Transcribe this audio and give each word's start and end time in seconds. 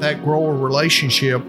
That 0.00 0.22
grower 0.22 0.54
relationship 0.54 1.42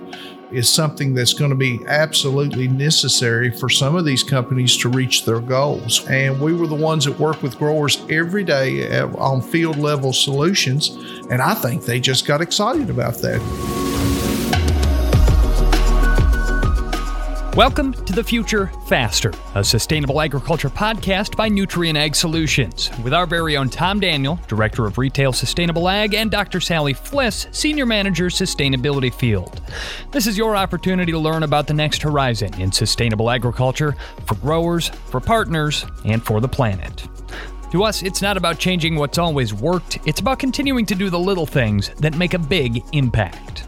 is 0.52 0.70
something 0.70 1.14
that's 1.14 1.34
going 1.34 1.50
to 1.50 1.58
be 1.58 1.82
absolutely 1.88 2.68
necessary 2.68 3.52
for 3.52 3.70
some 3.70 3.96
of 3.96 4.06
these 4.06 4.24
companies 4.24 4.78
to 4.78 4.90
reach 4.90 5.26
their 5.26 5.42
goals. 5.42 6.06
And 6.08 6.40
we 6.40 6.54
were 6.54 6.68
the 6.68 6.76
ones 6.76 7.06
that 7.06 7.20
work 7.20 7.44
with 7.44 7.58
growers 7.58 8.02
every 8.10 8.44
day 8.44 9.00
on 9.00 9.42
field 9.42 9.78
level 9.78 10.14
solutions. 10.14 10.90
And 11.30 11.42
I 11.42 11.54
think 11.54 11.84
they 11.84 12.00
just 12.00 12.26
got 12.26 12.42
excited 12.42 12.90
about 12.90 13.16
that. 13.16 13.87
Welcome 17.58 17.94
to 18.06 18.14
The 18.14 18.24
Future 18.24 18.68
Faster, 18.86 19.34
a 19.56 19.64
sustainable 19.64 20.22
agriculture 20.22 20.70
podcast 20.70 21.36
by 21.36 21.50
Nutrien 21.50 21.98
Ag 21.98 22.16
Solutions, 22.16 22.92
with 23.04 23.16
our 23.16 23.26
very 23.26 23.58
own 23.58 23.68
Tom 23.68 24.00
Daniel, 24.00 24.40
Director 24.48 24.86
of 24.86 25.00
Retail 25.00 25.34
Sustainable 25.34 25.90
Ag, 25.90 26.14
and 26.14 26.30
Dr. 26.30 26.62
Sally 26.62 26.94
Fliss, 26.94 27.48
Senior 27.52 27.88
Manager, 27.88 28.26
Sustainability 28.26 29.12
Field. 29.12 29.60
This 30.12 30.28
is 30.28 30.38
your 30.38 30.56
opportunity 30.56 31.12
to 31.12 31.18
learn 31.18 31.42
about 31.42 31.66
the 31.66 31.74
next 31.74 32.04
horizon 32.04 32.54
in 32.62 32.72
sustainable 32.72 33.32
agriculture 33.32 33.96
for 34.28 34.36
growers, 34.36 34.90
for 34.90 35.20
partners, 35.20 35.84
and 36.06 36.24
for 36.24 36.40
the 36.40 36.48
planet. 36.48 37.08
To 37.72 37.84
us, 37.84 38.02
it's 38.02 38.22
not 38.22 38.38
about 38.38 38.60
changing 38.60 38.96
what's 38.96 39.18
always 39.18 39.54
worked, 39.54 40.00
it's 40.06 40.22
about 40.22 40.40
continuing 40.40 40.86
to 40.86 40.96
do 40.96 41.10
the 41.10 41.20
little 41.20 41.46
things 41.46 41.90
that 42.00 42.18
make 42.18 42.34
a 42.34 42.40
big 42.40 42.82
impact. 42.94 43.66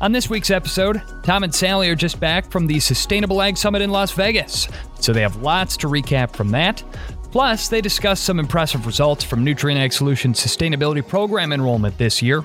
On 0.00 0.12
this 0.12 0.28
week's 0.28 0.50
episode, 0.50 1.02
Tom 1.22 1.44
and 1.44 1.54
Sally 1.54 1.88
are 1.88 1.94
just 1.94 2.20
back 2.20 2.50
from 2.50 2.66
the 2.66 2.78
Sustainable 2.78 3.40
Ag 3.40 3.56
Summit 3.56 3.82
in 3.82 3.90
Las 3.90 4.12
Vegas, 4.12 4.68
so 5.00 5.12
they 5.12 5.22
have 5.22 5.36
lots 5.36 5.76
to 5.78 5.88
recap 5.88 6.34
from 6.34 6.50
that. 6.50 6.82
Plus, 7.30 7.68
they 7.68 7.80
discuss 7.80 8.20
some 8.20 8.38
impressive 8.38 8.86
results 8.86 9.22
from 9.24 9.44
Nutrien 9.44 9.76
Ag 9.76 9.92
Solutions 9.92 10.40
Sustainability 10.40 11.06
Program 11.06 11.52
enrollment 11.52 11.96
this 11.98 12.22
year 12.22 12.44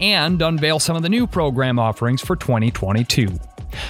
and 0.00 0.40
unveil 0.40 0.78
some 0.78 0.96
of 0.96 1.02
the 1.02 1.08
new 1.08 1.26
program 1.26 1.78
offerings 1.78 2.22
for 2.22 2.36
2022. 2.36 3.38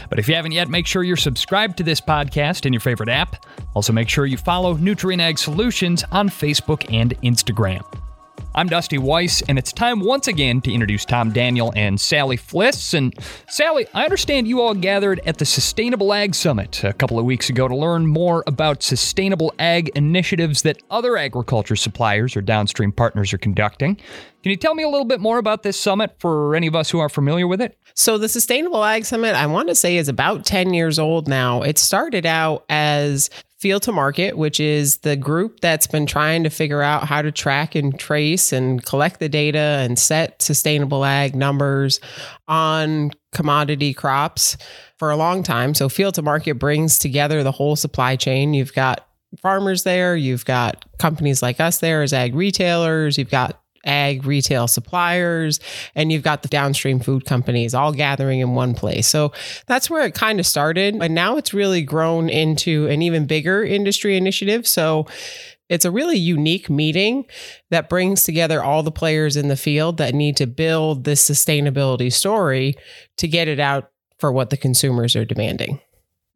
But 0.08 0.18
if 0.18 0.28
you 0.28 0.34
haven't 0.34 0.52
yet, 0.52 0.68
make 0.68 0.86
sure 0.86 1.02
you're 1.02 1.16
subscribed 1.16 1.76
to 1.78 1.82
this 1.82 2.00
podcast 2.00 2.66
in 2.66 2.72
your 2.72 2.80
favorite 2.80 3.08
app. 3.08 3.44
Also, 3.74 3.92
make 3.92 4.08
sure 4.08 4.26
you 4.26 4.36
follow 4.36 4.74
Nutrien 4.76 5.20
Ag 5.20 5.38
Solutions 5.38 6.04
on 6.12 6.28
Facebook 6.28 6.92
and 6.92 7.14
Instagram. 7.22 7.82
I'm 8.54 8.68
Dusty 8.68 8.98
Weiss, 8.98 9.40
and 9.48 9.58
it's 9.58 9.72
time 9.72 10.00
once 10.00 10.28
again 10.28 10.60
to 10.60 10.70
introduce 10.70 11.06
Tom 11.06 11.32
Daniel 11.32 11.72
and 11.74 11.98
Sally 11.98 12.36
Fliss. 12.36 12.92
And 12.92 13.14
Sally, 13.48 13.86
I 13.94 14.04
understand 14.04 14.46
you 14.46 14.60
all 14.60 14.74
gathered 14.74 15.22
at 15.24 15.38
the 15.38 15.46
Sustainable 15.46 16.12
Ag 16.12 16.34
Summit 16.34 16.84
a 16.84 16.92
couple 16.92 17.18
of 17.18 17.24
weeks 17.24 17.48
ago 17.48 17.66
to 17.66 17.74
learn 17.74 18.06
more 18.06 18.44
about 18.46 18.82
sustainable 18.82 19.54
ag 19.58 19.88
initiatives 19.94 20.60
that 20.62 20.82
other 20.90 21.16
agriculture 21.16 21.76
suppliers 21.76 22.36
or 22.36 22.42
downstream 22.42 22.92
partners 22.92 23.32
are 23.32 23.38
conducting. 23.38 23.94
Can 23.94 24.50
you 24.50 24.56
tell 24.56 24.74
me 24.74 24.82
a 24.82 24.88
little 24.88 25.06
bit 25.06 25.20
more 25.20 25.38
about 25.38 25.62
this 25.62 25.80
summit 25.80 26.14
for 26.18 26.54
any 26.54 26.66
of 26.66 26.76
us 26.76 26.90
who 26.90 26.98
aren't 26.98 27.12
familiar 27.12 27.46
with 27.46 27.62
it? 27.62 27.78
So, 27.94 28.18
the 28.18 28.28
Sustainable 28.28 28.84
Ag 28.84 29.06
Summit, 29.06 29.34
I 29.34 29.46
want 29.46 29.68
to 29.68 29.74
say, 29.74 29.96
is 29.96 30.08
about 30.08 30.44
10 30.44 30.74
years 30.74 30.98
old 30.98 31.26
now. 31.26 31.62
It 31.62 31.78
started 31.78 32.26
out 32.26 32.64
as 32.68 33.30
Field 33.62 33.84
to 33.84 33.92
Market, 33.92 34.36
which 34.36 34.58
is 34.58 34.98
the 34.98 35.14
group 35.14 35.60
that's 35.60 35.86
been 35.86 36.04
trying 36.04 36.42
to 36.42 36.50
figure 36.50 36.82
out 36.82 37.04
how 37.04 37.22
to 37.22 37.30
track 37.30 37.76
and 37.76 37.96
trace 37.96 38.52
and 38.52 38.84
collect 38.84 39.20
the 39.20 39.28
data 39.28 39.78
and 39.80 39.96
set 39.96 40.42
sustainable 40.42 41.04
ag 41.04 41.36
numbers 41.36 42.00
on 42.48 43.12
commodity 43.30 43.94
crops 43.94 44.56
for 44.98 45.12
a 45.12 45.16
long 45.16 45.44
time. 45.44 45.74
So, 45.74 45.88
Field 45.88 46.16
to 46.16 46.22
Market 46.22 46.54
brings 46.54 46.98
together 46.98 47.44
the 47.44 47.52
whole 47.52 47.76
supply 47.76 48.16
chain. 48.16 48.52
You've 48.52 48.74
got 48.74 49.06
farmers 49.40 49.84
there, 49.84 50.16
you've 50.16 50.44
got 50.44 50.84
companies 50.98 51.40
like 51.40 51.60
us 51.60 51.78
there 51.78 52.02
as 52.02 52.12
ag 52.12 52.34
retailers, 52.34 53.16
you've 53.16 53.30
got 53.30 53.61
ag 53.84 54.24
retail 54.24 54.68
suppliers, 54.68 55.60
and 55.94 56.12
you've 56.12 56.22
got 56.22 56.42
the 56.42 56.48
downstream 56.48 57.00
food 57.00 57.24
companies 57.24 57.74
all 57.74 57.92
gathering 57.92 58.40
in 58.40 58.54
one 58.54 58.74
place. 58.74 59.08
So 59.08 59.32
that's 59.66 59.90
where 59.90 60.04
it 60.04 60.14
kind 60.14 60.40
of 60.40 60.46
started. 60.46 60.94
And 61.00 61.14
now 61.14 61.36
it's 61.36 61.54
really 61.54 61.82
grown 61.82 62.28
into 62.28 62.86
an 62.88 63.02
even 63.02 63.26
bigger 63.26 63.62
industry 63.64 64.16
initiative. 64.16 64.66
So 64.66 65.06
it's 65.68 65.84
a 65.84 65.90
really 65.90 66.18
unique 66.18 66.68
meeting 66.68 67.24
that 67.70 67.88
brings 67.88 68.24
together 68.24 68.62
all 68.62 68.82
the 68.82 68.92
players 68.92 69.36
in 69.36 69.48
the 69.48 69.56
field 69.56 69.96
that 69.96 70.14
need 70.14 70.36
to 70.36 70.46
build 70.46 71.04
this 71.04 71.26
sustainability 71.26 72.12
story 72.12 72.76
to 73.16 73.26
get 73.26 73.48
it 73.48 73.58
out 73.58 73.90
for 74.18 74.30
what 74.30 74.50
the 74.50 74.56
consumers 74.56 75.16
are 75.16 75.24
demanding. 75.24 75.80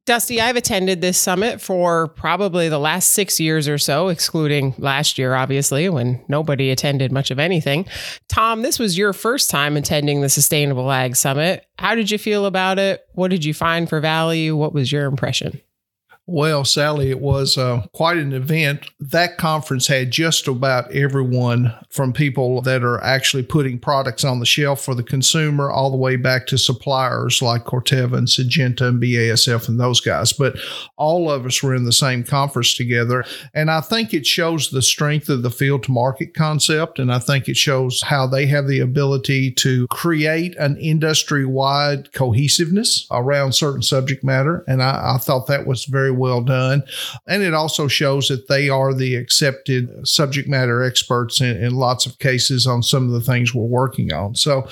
Dusty, 0.06 0.40
I've 0.40 0.54
attended 0.54 1.00
this 1.00 1.18
summit 1.18 1.60
for 1.60 2.06
probably 2.06 2.68
the 2.68 2.78
last 2.78 3.10
six 3.10 3.40
years 3.40 3.66
or 3.66 3.76
so, 3.76 4.06
excluding 4.06 4.72
last 4.78 5.18
year, 5.18 5.34
obviously, 5.34 5.88
when 5.88 6.24
nobody 6.28 6.70
attended 6.70 7.10
much 7.10 7.32
of 7.32 7.40
anything. 7.40 7.86
Tom, 8.28 8.62
this 8.62 8.78
was 8.78 8.96
your 8.96 9.12
first 9.12 9.50
time 9.50 9.76
attending 9.76 10.20
the 10.20 10.28
Sustainable 10.28 10.92
Ag 10.92 11.16
Summit. 11.16 11.66
How 11.80 11.96
did 11.96 12.12
you 12.12 12.18
feel 12.18 12.46
about 12.46 12.78
it? 12.78 13.00
What 13.14 13.32
did 13.32 13.44
you 13.44 13.52
find 13.52 13.88
for 13.88 13.98
value? 13.98 14.54
What 14.54 14.72
was 14.72 14.92
your 14.92 15.06
impression? 15.06 15.60
Well, 16.28 16.64
Sally, 16.64 17.10
it 17.10 17.20
was 17.20 17.56
uh, 17.56 17.86
quite 17.92 18.16
an 18.16 18.32
event. 18.32 18.90
That 18.98 19.38
conference 19.38 19.86
had 19.86 20.10
just 20.10 20.48
about 20.48 20.90
everyone 20.90 21.72
from 21.88 22.12
people 22.12 22.60
that 22.62 22.82
are 22.82 23.00
actually 23.04 23.44
putting 23.44 23.78
products 23.78 24.24
on 24.24 24.40
the 24.40 24.46
shelf 24.46 24.80
for 24.80 24.96
the 24.96 25.04
consumer 25.04 25.70
all 25.70 25.88
the 25.88 25.96
way 25.96 26.16
back 26.16 26.48
to 26.48 26.58
suppliers 26.58 27.40
like 27.42 27.62
Corteva 27.62 28.14
and 28.14 28.26
Syngenta 28.26 28.88
and 28.88 29.00
BASF 29.00 29.68
and 29.68 29.78
those 29.78 30.00
guys. 30.00 30.32
But 30.32 30.56
all 30.96 31.30
of 31.30 31.46
us 31.46 31.62
were 31.62 31.76
in 31.76 31.84
the 31.84 31.92
same 31.92 32.24
conference 32.24 32.74
together. 32.74 33.24
And 33.54 33.70
I 33.70 33.80
think 33.80 34.12
it 34.12 34.26
shows 34.26 34.70
the 34.70 34.82
strength 34.82 35.28
of 35.28 35.42
the 35.42 35.50
field 35.50 35.84
to 35.84 35.92
market 35.92 36.34
concept. 36.34 36.98
And 36.98 37.12
I 37.12 37.20
think 37.20 37.48
it 37.48 37.56
shows 37.56 38.02
how 38.02 38.26
they 38.26 38.46
have 38.46 38.66
the 38.66 38.80
ability 38.80 39.52
to 39.52 39.86
create 39.88 40.56
an 40.56 40.76
industry 40.78 41.46
wide 41.46 42.12
cohesiveness 42.12 43.06
around 43.12 43.52
certain 43.52 43.82
subject 43.82 44.24
matter. 44.24 44.64
And 44.66 44.82
I, 44.82 45.14
I 45.14 45.18
thought 45.18 45.46
that 45.46 45.68
was 45.68 45.84
very 45.84 46.15
well 46.16 46.40
done. 46.40 46.82
And 47.26 47.42
it 47.42 47.54
also 47.54 47.88
shows 47.88 48.28
that 48.28 48.48
they 48.48 48.68
are 48.68 48.94
the 48.94 49.14
accepted 49.16 50.06
subject 50.06 50.48
matter 50.48 50.82
experts 50.82 51.40
in, 51.40 51.56
in 51.62 51.74
lots 51.74 52.06
of 52.06 52.18
cases 52.18 52.66
on 52.66 52.82
some 52.82 53.06
of 53.06 53.12
the 53.12 53.20
things 53.20 53.54
we're 53.54 53.64
working 53.64 54.12
on. 54.12 54.34
So 54.34 54.68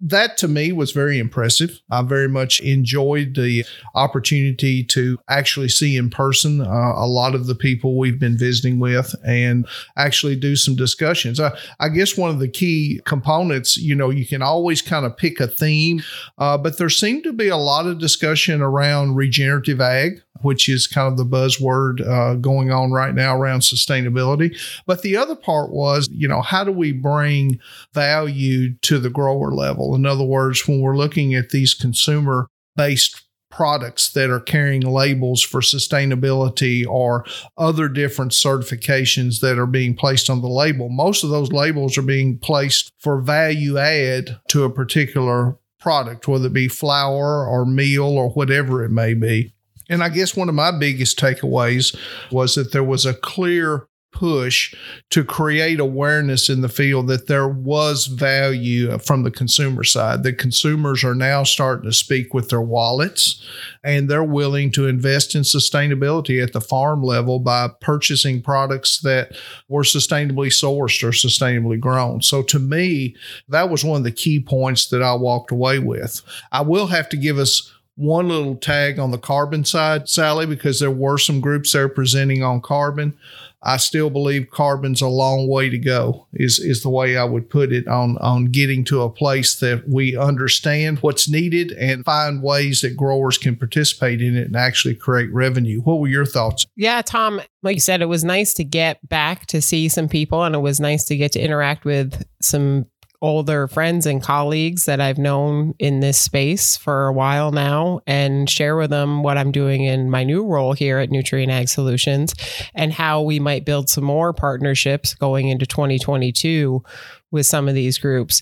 that 0.00 0.36
to 0.38 0.48
me 0.48 0.72
was 0.72 0.92
very 0.92 1.18
impressive. 1.18 1.80
I 1.90 2.02
very 2.02 2.28
much 2.28 2.60
enjoyed 2.60 3.34
the 3.34 3.64
opportunity 3.94 4.84
to 4.84 5.18
actually 5.28 5.68
see 5.68 5.96
in 5.96 6.10
person 6.10 6.60
uh, 6.60 6.92
a 6.96 7.06
lot 7.06 7.34
of 7.34 7.46
the 7.46 7.54
people 7.54 7.98
we've 7.98 8.20
been 8.20 8.38
visiting 8.38 8.78
with 8.78 9.14
and 9.24 9.66
actually 9.96 10.36
do 10.36 10.56
some 10.56 10.76
discussions. 10.76 11.40
I, 11.40 11.56
I 11.80 11.88
guess 11.88 12.16
one 12.16 12.30
of 12.30 12.38
the 12.38 12.48
key 12.48 13.00
components, 13.04 13.76
you 13.76 13.94
know, 13.94 14.10
you 14.10 14.26
can 14.26 14.42
always 14.42 14.82
kind 14.82 15.06
of 15.06 15.16
pick 15.16 15.40
a 15.40 15.46
theme, 15.46 16.02
uh, 16.38 16.58
but 16.58 16.78
there 16.78 16.90
seemed 16.90 17.24
to 17.24 17.32
be 17.32 17.48
a 17.48 17.56
lot 17.56 17.86
of 17.86 17.98
discussion 17.98 18.62
around 18.62 19.14
regenerative 19.14 19.80
ag 19.80 20.22
which 20.42 20.68
is 20.68 20.86
kind 20.88 21.08
of 21.08 21.16
the 21.16 21.24
buzzword 21.24 22.06
uh, 22.06 22.34
going 22.34 22.70
on 22.70 22.90
right 22.90 23.14
now 23.14 23.36
around 23.36 23.60
sustainability. 23.60 24.58
But 24.86 25.02
the 25.02 25.16
other 25.16 25.36
part 25.36 25.70
was, 25.70 26.08
you 26.10 26.28
know, 26.28 26.42
how 26.42 26.64
do 26.64 26.72
we 26.72 26.92
bring 26.92 27.60
value 27.92 28.74
to 28.82 28.98
the 28.98 29.10
grower 29.10 29.52
level? 29.52 29.94
In 29.94 30.06
other 30.06 30.24
words, 30.24 30.66
when 30.66 30.80
we're 30.80 30.96
looking 30.96 31.34
at 31.34 31.50
these 31.50 31.74
consumer 31.74 32.48
based 32.76 33.28
products 33.50 34.10
that 34.12 34.30
are 34.30 34.40
carrying 34.40 34.82
labels 34.82 35.42
for 35.42 35.60
sustainability 35.60 36.86
or 36.86 37.24
other 37.56 37.88
different 37.88 38.32
certifications 38.32 39.40
that 39.40 39.58
are 39.58 39.66
being 39.66 39.94
placed 39.94 40.28
on 40.28 40.42
the 40.42 40.48
label. 40.48 40.88
Most 40.88 41.24
of 41.24 41.30
those 41.30 41.50
labels 41.50 41.96
are 41.96 42.02
being 42.02 42.38
placed 42.38 42.92
for 42.98 43.20
value 43.20 43.78
add 43.78 44.38
to 44.48 44.64
a 44.64 44.70
particular 44.70 45.58
product, 45.80 46.28
whether 46.28 46.46
it 46.46 46.52
be 46.52 46.68
flour 46.68 47.46
or 47.46 47.64
meal 47.64 48.04
or 48.04 48.30
whatever 48.30 48.84
it 48.84 48.90
may 48.90 49.14
be. 49.14 49.54
And 49.88 50.02
I 50.02 50.08
guess 50.08 50.36
one 50.36 50.48
of 50.48 50.54
my 50.54 50.70
biggest 50.70 51.18
takeaways 51.18 51.96
was 52.30 52.54
that 52.54 52.72
there 52.72 52.84
was 52.84 53.06
a 53.06 53.14
clear 53.14 53.88
push 54.10 54.74
to 55.10 55.22
create 55.22 55.78
awareness 55.78 56.48
in 56.48 56.60
the 56.60 56.68
field 56.68 57.06
that 57.08 57.28
there 57.28 57.48
was 57.48 58.06
value 58.06 58.98
from 58.98 59.22
the 59.22 59.30
consumer 59.30 59.84
side. 59.84 60.22
The 60.22 60.32
consumers 60.32 61.04
are 61.04 61.14
now 61.14 61.44
starting 61.44 61.88
to 61.88 61.94
speak 61.94 62.32
with 62.34 62.48
their 62.48 62.60
wallets 62.60 63.46
and 63.84 64.08
they're 64.08 64.24
willing 64.24 64.72
to 64.72 64.88
invest 64.88 65.34
in 65.34 65.42
sustainability 65.42 66.42
at 66.42 66.52
the 66.52 66.60
farm 66.60 67.02
level 67.02 67.38
by 67.38 67.68
purchasing 67.80 68.42
products 68.42 69.00
that 69.00 69.36
were 69.68 69.82
sustainably 69.82 70.48
sourced 70.48 71.02
or 71.04 71.12
sustainably 71.12 71.78
grown. 71.78 72.22
So 72.22 72.42
to 72.44 72.58
me, 72.58 73.14
that 73.48 73.70
was 73.70 73.84
one 73.84 73.98
of 73.98 74.04
the 74.04 74.10
key 74.10 74.40
points 74.40 74.88
that 74.88 75.02
I 75.02 75.14
walked 75.14 75.52
away 75.52 75.78
with. 75.78 76.22
I 76.50 76.62
will 76.62 76.88
have 76.88 77.08
to 77.10 77.16
give 77.16 77.38
us 77.38 77.72
one 77.98 78.28
little 78.28 78.54
tag 78.54 78.98
on 79.00 79.10
the 79.10 79.18
carbon 79.18 79.64
side, 79.64 80.08
Sally, 80.08 80.46
because 80.46 80.78
there 80.78 80.90
were 80.90 81.18
some 81.18 81.40
groups 81.40 81.72
there 81.72 81.88
presenting 81.88 82.44
on 82.44 82.60
carbon. 82.60 83.18
I 83.60 83.76
still 83.76 84.08
believe 84.08 84.52
carbon's 84.52 85.02
a 85.02 85.08
long 85.08 85.48
way 85.48 85.68
to 85.68 85.78
go, 85.78 86.28
is, 86.32 86.60
is 86.60 86.84
the 86.84 86.90
way 86.90 87.16
I 87.16 87.24
would 87.24 87.50
put 87.50 87.72
it 87.72 87.88
on, 87.88 88.16
on 88.18 88.52
getting 88.52 88.84
to 88.84 89.02
a 89.02 89.10
place 89.10 89.58
that 89.58 89.88
we 89.88 90.16
understand 90.16 91.00
what's 91.00 91.28
needed 91.28 91.72
and 91.72 92.04
find 92.04 92.40
ways 92.40 92.82
that 92.82 92.96
growers 92.96 93.36
can 93.36 93.56
participate 93.56 94.22
in 94.22 94.36
it 94.36 94.46
and 94.46 94.54
actually 94.54 94.94
create 94.94 95.32
revenue. 95.32 95.80
What 95.80 95.98
were 95.98 96.06
your 96.06 96.24
thoughts? 96.24 96.66
Yeah, 96.76 97.02
Tom, 97.02 97.40
like 97.64 97.74
you 97.74 97.80
said, 97.80 98.00
it 98.00 98.06
was 98.06 98.22
nice 98.22 98.54
to 98.54 98.64
get 98.64 99.06
back 99.08 99.46
to 99.46 99.60
see 99.60 99.88
some 99.88 100.08
people 100.08 100.44
and 100.44 100.54
it 100.54 100.58
was 100.58 100.78
nice 100.78 101.02
to 101.06 101.16
get 101.16 101.32
to 101.32 101.40
interact 101.40 101.84
with 101.84 102.24
some 102.40 102.86
older 103.20 103.66
friends 103.66 104.06
and 104.06 104.22
colleagues 104.22 104.84
that 104.84 105.00
I've 105.00 105.18
known 105.18 105.74
in 105.78 106.00
this 106.00 106.20
space 106.20 106.76
for 106.76 107.08
a 107.08 107.12
while 107.12 107.50
now 107.50 108.00
and 108.06 108.48
share 108.48 108.76
with 108.76 108.90
them 108.90 109.22
what 109.22 109.36
I'm 109.36 109.50
doing 109.50 109.84
in 109.84 110.10
my 110.10 110.24
new 110.24 110.44
role 110.44 110.72
here 110.72 110.98
at 110.98 111.10
Nutrien 111.10 111.48
Ag 111.48 111.68
Solutions 111.68 112.34
and 112.74 112.92
how 112.92 113.22
we 113.22 113.40
might 113.40 113.64
build 113.64 113.88
some 113.88 114.04
more 114.04 114.32
partnerships 114.32 115.14
going 115.14 115.48
into 115.48 115.66
2022 115.66 116.82
with 117.30 117.46
some 117.46 117.68
of 117.68 117.74
these 117.74 117.98
groups. 117.98 118.40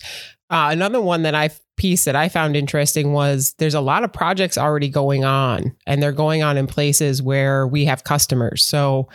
Uh, 0.50 0.68
another 0.70 1.00
one 1.00 1.22
that 1.22 1.34
I 1.34 1.50
piece 1.76 2.04
that 2.04 2.16
I 2.16 2.28
found 2.28 2.56
interesting 2.56 3.12
was 3.12 3.54
there's 3.58 3.74
a 3.74 3.80
lot 3.80 4.04
of 4.04 4.12
projects 4.12 4.56
already 4.56 4.88
going 4.88 5.24
on, 5.24 5.76
and 5.86 6.02
they're 6.02 6.12
going 6.12 6.42
on 6.42 6.56
in 6.56 6.66
places 6.66 7.22
where 7.22 7.66
we 7.66 7.84
have 7.84 8.04
customers. 8.04 8.64
So 8.64 9.08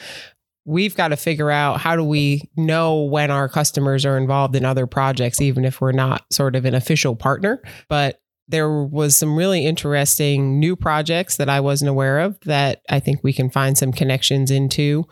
we've 0.71 0.95
got 0.95 1.09
to 1.09 1.17
figure 1.17 1.51
out 1.51 1.81
how 1.81 1.97
do 1.97 2.03
we 2.03 2.49
know 2.55 3.03
when 3.03 3.29
our 3.29 3.49
customers 3.49 4.05
are 4.05 4.17
involved 4.17 4.55
in 4.55 4.63
other 4.63 4.87
projects, 4.87 5.41
even 5.41 5.65
if 5.65 5.81
we're 5.81 5.91
not 5.91 6.23
sort 6.31 6.55
of 6.55 6.63
an 6.63 6.73
official 6.73 7.13
partner. 7.15 7.61
But 7.89 8.21
there 8.47 8.71
was 8.71 9.17
some 9.17 9.35
really 9.35 9.65
interesting 9.65 10.59
new 10.59 10.77
projects 10.77 11.35
that 11.37 11.49
I 11.49 11.59
wasn't 11.59 11.89
aware 11.89 12.19
of 12.19 12.39
that 12.45 12.81
I 12.89 13.01
think 13.01 13.19
we 13.21 13.33
can 13.33 13.49
find 13.49 13.77
some 13.77 13.91
connections 13.91 14.49
into. 14.49 15.05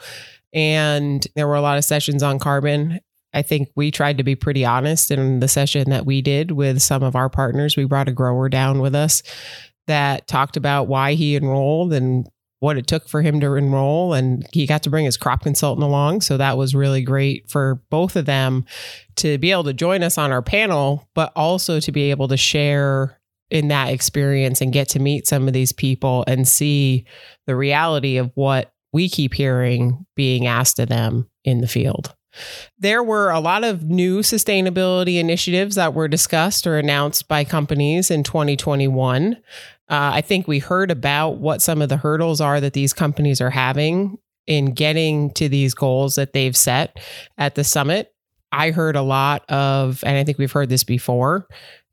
And 0.53 1.25
there 1.35 1.47
were 1.47 1.55
a 1.55 1.61
lot 1.61 1.77
of 1.77 1.83
sessions 1.83 2.23
on 2.23 2.39
carbon 2.39 3.01
I 3.31 3.43
think 3.43 3.69
we 3.75 3.91
tried 3.91 4.17
to 4.17 4.23
be 4.23 4.35
pretty 4.35 4.65
honest 4.65 5.11
in 5.11 5.39
the 5.39 5.47
session 5.47 5.91
that 5.91 6.05
we 6.05 6.21
did 6.21 6.51
with 6.51 6.81
some 6.81 7.03
of 7.03 7.15
our 7.15 7.29
partners. 7.29 7.77
We 7.77 7.85
brought 7.85 8.09
a 8.09 8.11
grower 8.11 8.49
down 8.49 8.79
with 8.79 8.95
us 8.95 9.21
that 9.85 10.27
talked 10.27 10.57
about 10.57 10.87
why 10.87 11.13
he 11.13 11.35
enrolled 11.35 11.93
and 11.93 12.27
what 12.59 12.77
it 12.77 12.87
took 12.87 13.07
for 13.07 13.21
him 13.21 13.39
to 13.39 13.55
enroll. 13.55 14.13
And 14.13 14.47
he 14.51 14.65
got 14.65 14.83
to 14.83 14.89
bring 14.89 15.05
his 15.05 15.17
crop 15.17 15.43
consultant 15.43 15.83
along. 15.83 16.21
So 16.21 16.37
that 16.37 16.57
was 16.57 16.75
really 16.75 17.01
great 17.01 17.49
for 17.49 17.81
both 17.89 18.15
of 18.15 18.25
them 18.25 18.65
to 19.17 19.37
be 19.37 19.51
able 19.51 19.63
to 19.65 19.73
join 19.73 20.03
us 20.03 20.17
on 20.17 20.31
our 20.31 20.41
panel, 20.41 21.07
but 21.15 21.31
also 21.35 21.79
to 21.79 21.91
be 21.91 22.11
able 22.11 22.27
to 22.27 22.37
share 22.37 23.19
in 23.49 23.69
that 23.69 23.89
experience 23.89 24.61
and 24.61 24.73
get 24.73 24.89
to 24.89 24.99
meet 24.99 25.27
some 25.27 25.47
of 25.47 25.53
these 25.53 25.71
people 25.71 26.23
and 26.27 26.47
see 26.47 27.05
the 27.47 27.55
reality 27.55 28.17
of 28.17 28.31
what 28.35 28.71
we 28.91 29.09
keep 29.09 29.33
hearing 29.33 30.05
being 30.15 30.45
asked 30.45 30.79
of 30.79 30.89
them 30.89 31.29
in 31.43 31.61
the 31.61 31.67
field. 31.67 32.15
There 32.77 33.03
were 33.03 33.31
a 33.31 33.39
lot 33.39 33.63
of 33.63 33.83
new 33.83 34.19
sustainability 34.19 35.19
initiatives 35.19 35.75
that 35.75 35.93
were 35.93 36.07
discussed 36.07 36.67
or 36.67 36.77
announced 36.77 37.27
by 37.27 37.43
companies 37.43 38.11
in 38.11 38.23
2021. 38.23 39.37
Uh, 39.89 40.11
I 40.13 40.21
think 40.21 40.47
we 40.47 40.59
heard 40.59 40.91
about 40.91 41.37
what 41.37 41.61
some 41.61 41.81
of 41.81 41.89
the 41.89 41.97
hurdles 41.97 42.41
are 42.41 42.59
that 42.61 42.73
these 42.73 42.93
companies 42.93 43.41
are 43.41 43.49
having 43.49 44.17
in 44.45 44.73
getting 44.73 45.31
to 45.31 45.49
these 45.49 45.73
goals 45.73 46.15
that 46.15 46.33
they've 46.33 46.55
set 46.55 46.97
at 47.37 47.55
the 47.55 47.63
summit. 47.63 48.13
I 48.51 48.71
heard 48.71 48.95
a 48.95 49.01
lot 49.01 49.49
of, 49.49 50.03
and 50.05 50.17
I 50.17 50.23
think 50.23 50.37
we've 50.37 50.51
heard 50.51 50.69
this 50.69 50.83
before, 50.83 51.47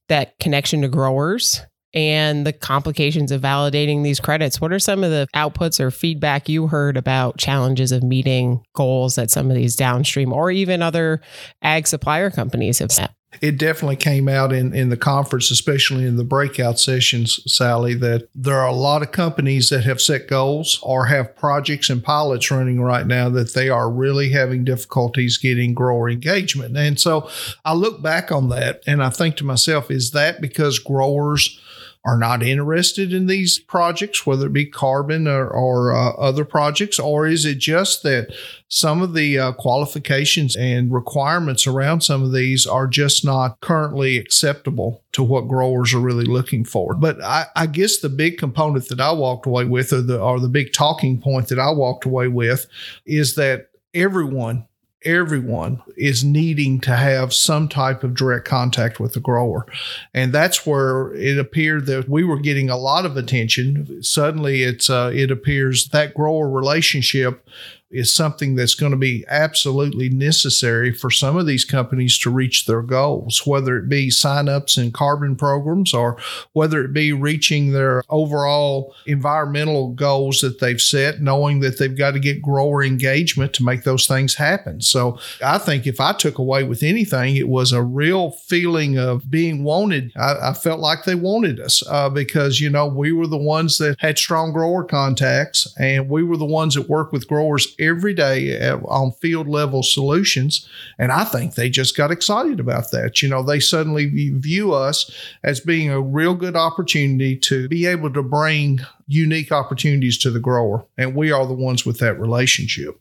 that 0.09 0.39
connection 0.39 0.83
to 0.83 0.89
growers 0.89 1.61
and 1.93 2.47
the 2.47 2.53
complications 2.53 3.33
of 3.33 3.41
validating 3.41 4.03
these 4.03 4.21
credits. 4.21 4.61
What 4.61 4.73
are 4.73 4.79
some 4.79 5.03
of 5.03 5.11
the 5.11 5.27
outputs 5.35 5.81
or 5.81 5.91
feedback 5.91 6.49
you 6.49 6.67
heard 6.67 6.97
about 6.97 7.39
challenges 7.39 7.93
of 7.93 8.03
meeting 8.03 8.63
goals 8.75 9.15
that 9.15 9.31
some 9.31 9.51
of 9.51 9.57
these 9.57 9.77
downstream 9.77 10.33
or 10.33 10.51
even 10.51 10.83
other 10.83 11.23
ag 11.63 11.87
supplier 11.87 12.31
companies 12.31 12.79
have 12.81 12.93
set? 12.93 13.13
It 13.41 13.59
definitely 13.59 13.97
came 13.97 14.29
out 14.29 14.53
in, 14.53 14.75
in 14.75 14.89
the 14.89 14.97
conference, 14.97 15.51
especially 15.51 16.07
in 16.07 16.17
the 16.17 16.25
breakout 16.25 16.79
sessions, 16.79 17.41
Sally, 17.53 17.95
that 17.95 18.29
there 18.35 18.59
are 18.59 18.69
a 18.69 18.75
lot 18.75 19.03
of 19.03 19.13
companies 19.13 19.69
that 19.71 19.85
have 19.85 20.01
set 20.01 20.29
goals 20.29 20.79
or 20.83 21.07
have 21.07 21.37
projects 21.37 21.91
and 21.91 22.03
pilots 22.03 22.51
running 22.51 22.81
right 22.81 23.07
now 23.07 23.29
that 23.31 23.55
they 23.55 23.69
are 23.69 23.91
really 23.91 24.31
having 24.31 24.65
difficulties 24.65 25.39
getting 25.39 25.75
grower 25.75 26.09
engagement. 26.09 26.77
And 26.77 26.99
so 26.99 27.29
I 27.65 27.75
look 27.75 28.03
back 28.03 28.31
on 28.33 28.49
that 28.51 28.83
and 28.87 29.03
I 29.03 29.11
think 29.11 29.37
to 29.37 29.45
myself, 29.45 29.91
is 29.91 30.13
that 30.13 30.41
because 30.41 30.79
growers 30.79 31.61
are 32.07 32.17
not 32.17 32.41
interested 32.41 33.13
in 33.13 33.27
these 33.27 33.59
projects, 33.59 34.25
whether 34.25 34.47
it 34.47 34.53
be 34.53 34.65
carbon 34.65 35.27
or, 35.27 35.49
or 35.49 35.93
uh, 35.93 36.13
other 36.13 36.45
projects, 36.45 37.01
or 37.01 37.27
is 37.27 37.45
it 37.45 37.59
just 37.59 38.05
that 38.05 38.33
some 38.69 39.03
of 39.03 39.13
the 39.13 39.37
uh, 39.37 39.53
qualifications 39.53 40.55
and 40.55 40.93
requirements 40.93 41.67
around 41.67 42.03
some 42.03 42.23
of 42.23 42.33
these 42.33 42.65
are 42.65 42.87
just 42.87 43.25
not 43.25 43.61
currently 43.61 44.17
acceptable 44.17 45.03
to 45.11 45.23
what 45.25 45.49
growers 45.49 45.93
are 45.93 46.01
really 46.01 46.25
looking 46.25 46.65
for? 46.65 46.95
But 46.95 47.21
I, 47.23 47.47
I 47.57 47.67
guess 47.67 47.99
the 47.99 48.09
big 48.09 48.39
component 48.39 48.89
that 48.89 49.01
I 49.01 49.11
walked 49.11 49.47
away 49.47 49.65
with, 49.65 49.93
or 49.93 50.01
the, 50.01 50.21
or 50.21 50.39
the 50.39 50.49
big 50.49 50.73
talking 50.73 51.21
point 51.21 51.49
that 51.49 51.59
I 51.59 51.73
walked 51.73 52.05
away 52.05 52.29
with, 52.29 52.67
is 53.05 53.35
that 53.35 53.71
everyone 53.95 54.69
everyone 55.07 55.83
is 55.97 56.25
needing 56.25 56.81
to 56.81 56.97
have 56.97 57.33
some 57.33 57.69
type 57.69 58.05
of 58.05 58.15
direct 58.15 58.47
contact 58.47 59.01
with 59.01 59.15
the 59.15 59.21
grower. 59.21 59.65
And 60.13 60.33
that's 60.33 60.67
where 60.67 61.15
it 61.15 61.39
appeared 61.39 61.87
that 61.87 62.09
we 62.09 62.25
were 62.25 62.41
getting 62.41 62.69
a 62.69 62.77
lot 62.77 63.07
of 63.07 63.17
attention. 63.17 64.03
Suddenly 64.03 64.65
it's 64.65 64.91
uh, 64.91 65.11
it 65.15 65.31
appears 65.31 65.89
that 65.89 66.15
grower 66.15 66.51
relationship 66.51 67.49
is 67.97 68.15
something 68.15 68.55
that's 68.55 68.75
going 68.75 68.93
to 68.93 68.99
be 68.99 69.25
absolutely 69.29 70.09
necessary 70.09 70.93
for 70.93 71.11
some 71.11 71.37
of 71.37 71.47
these 71.47 71.65
companies 71.65 72.19
to 72.19 72.31
reach 72.31 72.67
their 72.67 72.83
goals, 72.83 73.47
whether 73.47 73.77
it 73.77 73.89
be 73.89 74.09
signups 74.09 74.77
and 74.77 74.93
carbon 74.93 75.37
programs 75.37 75.95
or 75.95 76.17
whether 76.53 76.85
it 76.85 76.93
be 76.93 77.13
reaching 77.13 77.73
their 77.73 78.03
overall 78.09 78.95
environmental 79.07 79.93
goals 79.93 80.41
that 80.41 80.61
they've 80.61 80.81
set, 80.81 81.21
knowing 81.21 81.61
that 81.61 81.79
they've 81.79 81.97
got 81.97 82.13
to 82.13 82.21
get 82.21 82.43
grower 82.43 82.85
engagement 82.85 83.53
to 83.55 83.65
make 83.65 83.85
those 83.85 84.07
things 84.07 84.35
happen. 84.35 84.81
So 84.81 85.19
I 85.43 85.59
think 85.59 85.87
if 85.87 86.01
I 86.01 86.13
took 86.13 86.39
away 86.39 86.65
with 86.65 86.83
anything, 86.83 87.37
it 87.37 87.49
was 87.49 87.73
a 87.73 87.83
real 87.83 88.31
feeling 88.31 88.99
of 88.99 89.31
being 89.31 89.65
wanted. 89.65 90.13
I, 90.17 90.51
I 90.51 90.53
felt 90.53 90.81
like 90.81 91.05
they 91.05 91.15
wanted 91.15 91.61
us 91.61 91.83
uh, 91.89 92.09
because, 92.09 92.61
you 92.61 92.71
know, 92.71 92.87
we 92.87 93.13
were 93.13 93.27
the 93.27 93.37
ones 93.37 93.79
that 93.79 93.97
had 93.99 94.19
strong 94.19 94.53
grower 94.53 94.85
contacts 94.85 95.73
and 95.79 96.09
we 96.09 96.23
were 96.23 96.37
the 96.37 96.45
ones 96.45 96.75
that 96.75 96.89
worked 96.89 97.13
with 97.13 97.29
growers 97.29 97.75
every 97.87 98.15
day 98.15 98.59
uh, 98.61 98.79
on 98.87 99.13
field 99.13 99.49
level 99.49 99.83
solutions. 99.83 100.69
And 100.99 101.13
I 101.13 101.25
think 101.25 101.55
they 101.55 101.71
just 101.71 101.97
got 101.97 102.11
excited 102.11 102.61
about 102.61 102.91
that. 102.91 103.23
You 103.23 103.29
know, 103.29 103.43
they 103.43 103.61
suddenly 103.61 104.31
view 104.31 104.73
us 104.75 105.11
as 105.43 105.61
being 105.61 105.91
a 105.91 106.01
real 106.01 106.35
good 106.35 106.57
opportunity 106.57 107.37
to 107.37 107.69
be 107.69 107.87
able 107.87 108.13
to 108.13 108.23
bring 108.23 108.81
unique 109.07 109.53
opportunities 109.53 110.19
to 110.19 110.31
the 110.31 110.41
grower. 110.41 110.85
And 110.99 111.15
we 111.15 111.31
are 111.31 111.47
the 111.47 111.55
ones 111.55 111.87
with 111.87 111.99
that 112.01 112.19
relationship. 112.21 113.01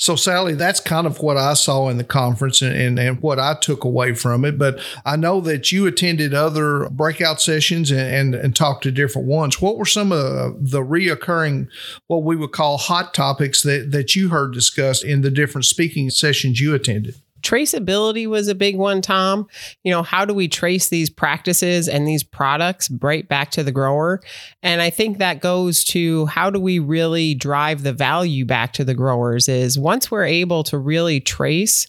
So, 0.00 0.14
Sally, 0.14 0.54
that's 0.54 0.78
kind 0.78 1.08
of 1.08 1.18
what 1.22 1.36
I 1.36 1.54
saw 1.54 1.88
in 1.88 1.98
the 1.98 2.04
conference 2.04 2.62
and, 2.62 2.72
and, 2.72 2.98
and, 3.00 3.20
what 3.20 3.40
I 3.40 3.54
took 3.54 3.82
away 3.82 4.14
from 4.14 4.44
it. 4.44 4.56
But 4.56 4.78
I 5.04 5.16
know 5.16 5.40
that 5.40 5.72
you 5.72 5.88
attended 5.88 6.32
other 6.32 6.88
breakout 6.88 7.40
sessions 7.40 7.90
and, 7.90 8.00
and, 8.00 8.34
and 8.36 8.54
talked 8.54 8.84
to 8.84 8.92
different 8.92 9.26
ones. 9.26 9.60
What 9.60 9.76
were 9.76 9.84
some 9.84 10.12
of 10.12 10.70
the 10.70 10.82
reoccurring, 10.82 11.66
what 12.06 12.22
we 12.22 12.36
would 12.36 12.52
call 12.52 12.78
hot 12.78 13.12
topics 13.12 13.62
that, 13.64 13.90
that 13.90 14.14
you 14.14 14.28
heard 14.28 14.54
discussed 14.54 15.02
in 15.02 15.22
the 15.22 15.32
different 15.32 15.64
speaking 15.64 16.10
sessions 16.10 16.60
you 16.60 16.74
attended? 16.74 17.16
Traceability 17.42 18.26
was 18.26 18.48
a 18.48 18.54
big 18.54 18.76
one, 18.76 19.02
Tom. 19.02 19.46
You 19.82 19.92
know, 19.92 20.02
how 20.02 20.24
do 20.24 20.34
we 20.34 20.48
trace 20.48 20.88
these 20.88 21.10
practices 21.10 21.88
and 21.88 22.06
these 22.06 22.22
products 22.22 22.90
right 23.00 23.28
back 23.28 23.50
to 23.52 23.62
the 23.62 23.72
grower? 23.72 24.20
And 24.62 24.80
I 24.80 24.90
think 24.90 25.18
that 25.18 25.40
goes 25.40 25.84
to 25.84 26.26
how 26.26 26.50
do 26.50 26.60
we 26.60 26.78
really 26.78 27.34
drive 27.34 27.82
the 27.82 27.92
value 27.92 28.44
back 28.44 28.72
to 28.74 28.84
the 28.84 28.94
growers 28.94 29.48
is 29.48 29.78
once 29.78 30.10
we're 30.10 30.24
able 30.24 30.62
to 30.64 30.78
really 30.78 31.20
trace 31.20 31.86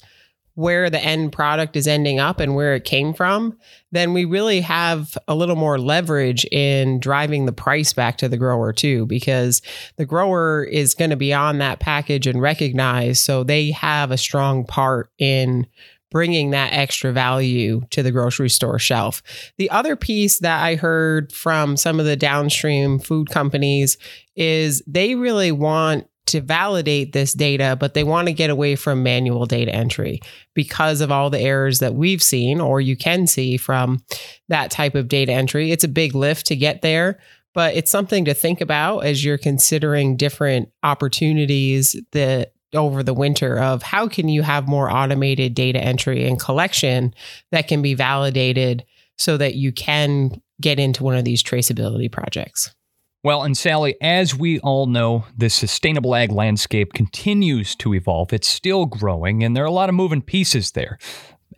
where 0.60 0.90
the 0.90 1.02
end 1.02 1.32
product 1.32 1.78
is 1.78 1.88
ending 1.88 2.20
up 2.20 2.42
and 2.42 2.54
where 2.54 2.76
it 2.76 2.84
came 2.84 3.14
from, 3.14 3.58
then 3.94 4.12
we 4.12 4.26
really 4.26 4.60
have 4.60 5.18
a 5.26 5.34
little 5.34 5.56
more 5.56 5.80
leverage 5.80 6.44
in 6.52 7.00
driving 7.00 7.46
the 7.46 7.54
price 7.54 7.94
back 7.94 8.18
to 8.18 8.28
the 8.28 8.36
grower 8.36 8.74
too, 8.74 9.06
because 9.06 9.62
the 9.96 10.06
grower 10.06 10.66
is 10.66 10.96
going 10.96 11.12
to 11.12 11.16
be 11.16 11.34
on 11.34 11.60
that 11.60 11.80
package 11.80 12.28
and 12.28 12.42
recognized. 12.42 13.24
So 13.24 13.46
they 13.46 13.72
have 13.72 14.12
a 14.12 14.18
strong 14.18 14.66
part 14.66 15.10
in 15.18 15.66
bringing 16.12 16.50
that 16.50 16.74
extra 16.74 17.14
value 17.14 17.82
to 17.92 18.04
the 18.04 18.12
grocery 18.12 18.50
store 18.50 18.80
shelf. 18.80 19.24
The 19.58 19.70
other 19.70 19.96
piece 19.96 20.40
that 20.40 20.62
I 20.62 20.76
heard 20.76 21.32
from 21.32 21.78
some 21.78 22.02
of 22.02 22.06
the 22.06 22.18
downstream 22.18 23.00
food 23.00 23.30
companies 23.30 23.98
is 24.36 24.84
they 24.86 25.16
really 25.16 25.54
want 25.54 26.10
to 26.30 26.42
validate 26.42 27.14
this 27.14 27.34
data, 27.34 27.78
but 27.80 27.94
they 27.94 28.04
want 28.04 28.28
to 28.28 28.34
get 28.34 28.50
away 28.50 28.76
from 28.76 29.04
manual 29.04 29.46
data 29.46 29.74
entry 29.74 30.20
because 30.54 31.02
of 31.02 31.12
all 31.12 31.30
the 31.30 31.40
errors 31.40 31.80
that 31.80 31.96
we've 31.96 32.24
seen 32.24 32.60
or 32.60 32.82
you 32.82 32.96
can 32.96 33.28
see 33.28 33.58
from 33.58 34.02
that 34.48 34.72
type 34.72 34.96
of 34.96 35.08
data 35.08 35.32
entry. 35.32 35.72
It's 35.72 35.84
a 35.84 35.90
big 35.90 36.16
lift 36.16 36.48
to 36.48 36.56
get 36.56 36.82
there, 36.82 37.20
but 37.54 37.76
it's 37.76 37.92
something 37.92 38.26
to 38.26 38.34
think 38.34 38.62
about 38.62 39.00
as 39.00 39.24
you're 39.24 39.38
considering 39.38 40.18
different 40.18 40.70
opportunities 40.84 41.96
that 42.12 42.54
over 42.74 43.02
the 43.02 43.14
winter 43.14 43.58
of 43.58 43.82
how 43.82 44.08
can 44.08 44.30
you 44.30 44.44
have 44.44 44.68
more 44.68 44.92
automated 44.92 45.56
data 45.56 45.80
entry 45.80 46.28
and 46.28 46.40
collection 46.40 47.14
that 47.52 47.68
can 47.68 47.82
be 47.82 47.96
validated 47.96 48.86
so 49.18 49.38
that 49.38 49.56
you 49.56 49.72
can 49.72 50.42
get 50.62 50.80
into 50.80 51.04
one 51.04 51.18
of 51.18 51.26
these 51.26 51.44
traceability 51.44 52.12
projects. 52.12 52.74
Well, 53.22 53.44
and 53.44 53.58
Sally, 53.58 53.98
as 54.00 54.34
we 54.34 54.62
all 54.62 54.86
know, 54.86 55.26
the 55.38 55.50
sustainable 55.50 56.16
ag 56.16 56.32
landscape 56.32 56.94
continues 56.94 57.76
to 57.76 57.94
evolve. 57.94 58.32
It's 58.32 58.48
still 58.48 58.86
growing, 58.86 59.44
and 59.44 59.58
there 59.58 59.64
are 59.66 59.68
a 59.68 59.72
lot 59.72 59.90
of 59.90 59.96
moving 59.96 60.22
pieces 60.22 60.72
there. 60.72 60.98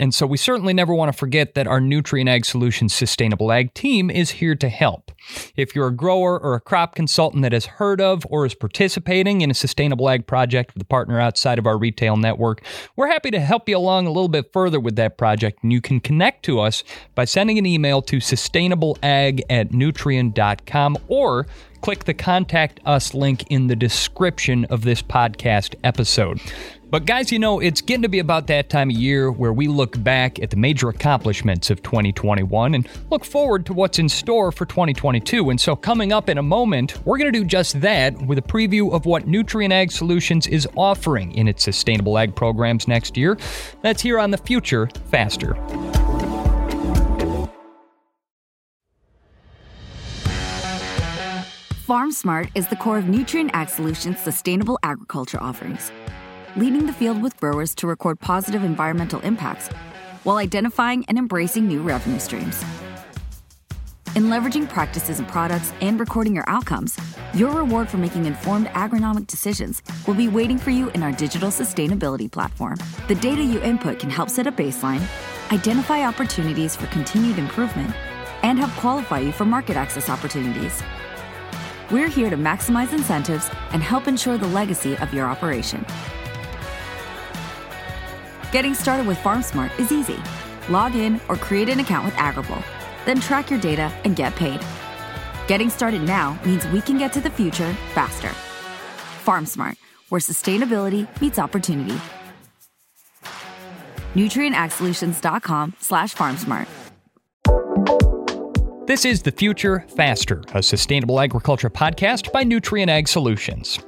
And 0.01 0.15
so 0.15 0.25
we 0.25 0.35
certainly 0.35 0.73
never 0.73 0.95
want 0.95 1.11
to 1.11 1.17
forget 1.17 1.53
that 1.53 1.67
our 1.67 1.79
Nutrien 1.79 2.27
Ag 2.27 2.43
Solutions 2.43 2.91
Sustainable 2.91 3.51
Ag 3.51 3.71
team 3.75 4.09
is 4.09 4.31
here 4.31 4.55
to 4.55 4.67
help. 4.67 5.11
If 5.55 5.75
you're 5.75 5.89
a 5.89 5.95
grower 5.95 6.39
or 6.39 6.55
a 6.55 6.59
crop 6.59 6.95
consultant 6.95 7.43
that 7.43 7.51
has 7.51 7.67
heard 7.67 8.01
of 8.01 8.25
or 8.27 8.47
is 8.47 8.55
participating 8.55 9.41
in 9.41 9.51
a 9.51 9.53
sustainable 9.53 10.09
ag 10.09 10.25
project 10.25 10.73
with 10.73 10.81
a 10.81 10.87
partner 10.87 11.19
outside 11.19 11.59
of 11.59 11.67
our 11.67 11.77
retail 11.77 12.17
network, 12.17 12.63
we're 12.95 13.09
happy 13.09 13.29
to 13.29 13.39
help 13.39 13.69
you 13.69 13.77
along 13.77 14.07
a 14.07 14.11
little 14.11 14.27
bit 14.27 14.51
further 14.51 14.79
with 14.79 14.95
that 14.95 15.19
project. 15.19 15.59
And 15.61 15.71
you 15.71 15.81
can 15.81 15.99
connect 15.99 16.43
to 16.45 16.59
us 16.59 16.83
by 17.13 17.25
sending 17.25 17.59
an 17.59 17.67
email 17.67 18.01
to 18.01 18.17
sustainableag 18.17 19.41
at 19.51 19.69
nutrien.com 19.69 20.97
or 21.09 21.45
click 21.81 22.05
the 22.05 22.13
contact 22.13 22.79
us 22.85 23.13
link 23.13 23.43
in 23.49 23.67
the 23.67 23.75
description 23.75 24.65
of 24.65 24.83
this 24.83 25.01
podcast 25.01 25.75
episode. 25.83 26.39
But, 26.91 27.05
guys, 27.05 27.31
you 27.31 27.39
know, 27.39 27.61
it's 27.61 27.79
getting 27.79 28.01
to 28.01 28.09
be 28.09 28.19
about 28.19 28.47
that 28.47 28.69
time 28.69 28.89
of 28.89 28.97
year 28.97 29.31
where 29.31 29.53
we 29.53 29.69
look 29.69 30.03
back 30.03 30.39
at 30.39 30.49
the 30.49 30.57
major 30.57 30.89
accomplishments 30.89 31.69
of 31.69 31.81
2021 31.83 32.75
and 32.75 32.87
look 33.09 33.23
forward 33.23 33.65
to 33.67 33.73
what's 33.73 33.97
in 33.97 34.09
store 34.09 34.51
for 34.51 34.65
2022. 34.65 35.49
And 35.49 35.59
so, 35.59 35.73
coming 35.73 36.11
up 36.11 36.27
in 36.27 36.37
a 36.37 36.43
moment, 36.43 36.97
we're 37.05 37.17
going 37.17 37.31
to 37.31 37.39
do 37.39 37.45
just 37.45 37.79
that 37.79 38.21
with 38.23 38.37
a 38.37 38.41
preview 38.41 38.91
of 38.91 39.05
what 39.05 39.25
Nutrien 39.25 39.71
Ag 39.71 39.89
Solutions 39.89 40.47
is 40.47 40.67
offering 40.75 41.31
in 41.31 41.47
its 41.47 41.63
sustainable 41.63 42.17
ag 42.17 42.35
programs 42.35 42.89
next 42.89 43.15
year. 43.15 43.37
That's 43.81 44.01
here 44.01 44.19
on 44.19 44.31
the 44.31 44.37
Future 44.37 44.89
Faster. 45.09 45.55
FarmSmart 51.91 52.49
is 52.55 52.69
the 52.69 52.75
core 52.77 52.97
of 52.97 53.03
Nutrien 53.03 53.49
Ag 53.51 53.67
Solutions' 53.67 54.17
sustainable 54.17 54.79
agriculture 54.81 55.43
offerings, 55.43 55.91
leading 56.55 56.85
the 56.85 56.93
field 56.93 57.21
with 57.21 57.35
growers 57.35 57.75
to 57.75 57.85
record 57.85 58.17
positive 58.17 58.63
environmental 58.63 59.19
impacts 59.23 59.67
while 60.23 60.37
identifying 60.37 61.03
and 61.09 61.17
embracing 61.17 61.67
new 61.67 61.81
revenue 61.81 62.17
streams. 62.17 62.63
In 64.15 64.29
leveraging 64.29 64.69
practices 64.69 65.19
and 65.19 65.27
products 65.27 65.73
and 65.81 65.99
recording 65.99 66.33
your 66.33 66.45
outcomes, 66.47 66.97
your 67.33 67.51
reward 67.51 67.89
for 67.89 67.97
making 67.97 68.25
informed 68.25 68.67
agronomic 68.67 69.27
decisions 69.27 69.83
will 70.07 70.13
be 70.13 70.29
waiting 70.29 70.57
for 70.57 70.69
you 70.69 70.91
in 70.91 71.03
our 71.03 71.11
digital 71.11 71.49
sustainability 71.49 72.31
platform. 72.31 72.77
The 73.09 73.15
data 73.15 73.43
you 73.43 73.61
input 73.63 73.99
can 73.99 74.09
help 74.09 74.29
set 74.29 74.47
a 74.47 74.51
baseline, 74.53 75.05
identify 75.51 76.07
opportunities 76.07 76.73
for 76.73 76.87
continued 76.87 77.37
improvement, 77.37 77.93
and 78.43 78.57
help 78.57 78.71
qualify 78.79 79.19
you 79.19 79.33
for 79.33 79.43
market 79.43 79.75
access 79.75 80.09
opportunities. 80.09 80.81
We're 81.91 82.07
here 82.07 82.29
to 82.29 82.37
maximize 82.37 82.93
incentives 82.93 83.49
and 83.73 83.83
help 83.83 84.07
ensure 84.07 84.37
the 84.37 84.47
legacy 84.47 84.95
of 84.99 85.13
your 85.13 85.25
operation. 85.27 85.85
Getting 88.53 88.73
started 88.73 89.05
with 89.05 89.17
FarmSmart 89.17 89.77
is 89.77 89.91
easy. 89.91 90.17
Log 90.69 90.95
in 90.95 91.19
or 91.27 91.35
create 91.35 91.67
an 91.67 91.81
account 91.81 92.05
with 92.05 92.13
Agrible, 92.13 92.63
then 93.03 93.19
track 93.19 93.49
your 93.49 93.59
data 93.59 93.91
and 94.05 94.15
get 94.15 94.33
paid. 94.35 94.61
Getting 95.47 95.69
started 95.69 96.03
now 96.03 96.39
means 96.45 96.65
we 96.67 96.79
can 96.79 96.97
get 96.97 97.11
to 97.11 97.19
the 97.19 97.29
future 97.29 97.73
faster. 97.93 98.29
FarmSmart, 99.25 99.75
where 100.07 100.21
sustainability 100.21 101.09
meets 101.19 101.39
opportunity. 101.39 101.99
NutrienAgSolutions.com 104.15 105.73
slash 105.79 106.15
FarmSmart. 106.15 106.80
This 108.91 109.05
is 109.05 109.21
The 109.21 109.31
Future 109.31 109.85
Faster, 109.95 110.43
a 110.53 110.61
sustainable 110.61 111.21
agriculture 111.21 111.69
podcast 111.69 112.29
by 112.33 112.43
Nutrien 112.43 112.89
Ag 112.89 113.07
Solutions. 113.07 113.79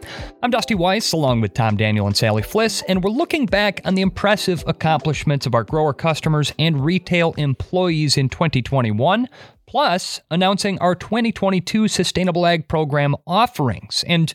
I'm 0.41 0.49
Dusty 0.49 0.75
Weiss, 0.75 1.11
along 1.11 1.41
with 1.41 1.53
Tom 1.53 1.75
Daniel 1.75 2.07
and 2.07 2.15
Sally 2.15 2.41
Fliss, 2.41 2.81
and 2.87 3.03
we're 3.03 3.09
looking 3.09 3.45
back 3.45 3.81
on 3.83 3.95
the 3.95 4.01
impressive 4.01 4.63
accomplishments 4.65 5.45
of 5.45 5.55
our 5.55 5.65
grower 5.65 5.93
customers 5.93 6.53
and 6.57 6.85
retail 6.85 7.33
employees 7.33 8.15
in 8.15 8.29
2021, 8.29 9.27
plus 9.65 10.21
announcing 10.31 10.79
our 10.79 10.95
2022 10.95 11.89
Sustainable 11.89 12.45
Ag 12.45 12.69
Program 12.69 13.13
offerings. 13.27 14.05
And 14.07 14.33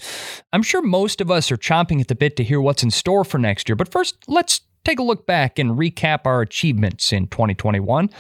I'm 0.53 0.63
sure 0.63 0.83
most 0.83 1.23
of 1.23 1.31
us 1.31 1.51
are 1.51 1.57
chomping 1.57 1.99
at 2.03 2.09
the 2.09 2.15
bit 2.15 2.37
to 2.37 2.45
hear 2.45 2.61
what's 2.61 2.83
in 2.83 2.91
store 2.91 3.25
for 3.25 3.39
next 3.39 3.71
year, 3.71 3.77
but 3.77 3.91
first, 3.91 4.17
let's 4.29 4.61
take 4.85 4.99
a 4.99 5.03
look 5.03 5.27
back 5.27 5.59
and 5.59 5.79
recap 5.79 6.27
our 6.27 6.43
achievements 6.43 7.11
in 7.11 7.27
2021. 7.29 8.11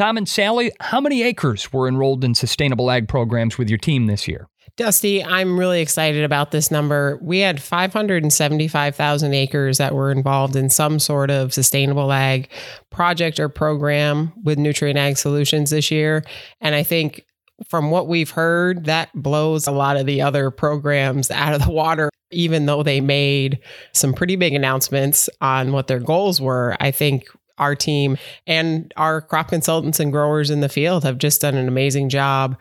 Tom 0.00 0.16
and 0.16 0.26
Sally, 0.26 0.72
how 0.80 0.98
many 0.98 1.22
acres 1.22 1.74
were 1.74 1.86
enrolled 1.86 2.24
in 2.24 2.34
sustainable 2.34 2.90
ag 2.90 3.06
programs 3.06 3.58
with 3.58 3.68
your 3.68 3.76
team 3.76 4.06
this 4.06 4.26
year? 4.26 4.48
Dusty, 4.76 5.22
I'm 5.22 5.58
really 5.58 5.82
excited 5.82 6.24
about 6.24 6.52
this 6.52 6.70
number. 6.70 7.18
We 7.20 7.40
had 7.40 7.60
575,000 7.60 9.34
acres 9.34 9.76
that 9.76 9.94
were 9.94 10.10
involved 10.10 10.56
in 10.56 10.70
some 10.70 11.00
sort 11.00 11.30
of 11.30 11.52
sustainable 11.52 12.10
ag 12.12 12.48
project 12.88 13.38
or 13.38 13.50
program 13.50 14.32
with 14.42 14.56
Nutrien 14.56 14.96
Ag 14.96 15.18
Solutions 15.18 15.68
this 15.68 15.90
year. 15.90 16.24
And 16.62 16.74
I 16.74 16.82
think 16.82 17.26
from 17.68 17.90
what 17.90 18.08
we've 18.08 18.30
heard, 18.30 18.86
that 18.86 19.10
blows 19.14 19.66
a 19.66 19.70
lot 19.70 19.98
of 19.98 20.06
the 20.06 20.22
other 20.22 20.50
programs 20.50 21.30
out 21.30 21.52
of 21.52 21.62
the 21.62 21.70
water. 21.70 22.08
Even 22.32 22.64
though 22.64 22.82
they 22.82 23.02
made 23.02 23.58
some 23.92 24.14
pretty 24.14 24.36
big 24.36 24.54
announcements 24.54 25.28
on 25.42 25.72
what 25.72 25.88
their 25.88 25.98
goals 25.98 26.40
were, 26.40 26.74
I 26.80 26.90
think 26.90 27.24
our 27.60 27.76
team 27.76 28.18
and 28.46 28.92
our 28.96 29.20
crop 29.20 29.48
consultants 29.48 30.00
and 30.00 30.10
growers 30.10 30.50
in 30.50 30.60
the 30.60 30.68
field 30.68 31.04
have 31.04 31.18
just 31.18 31.40
done 31.40 31.54
an 31.54 31.68
amazing 31.68 32.08
job 32.08 32.56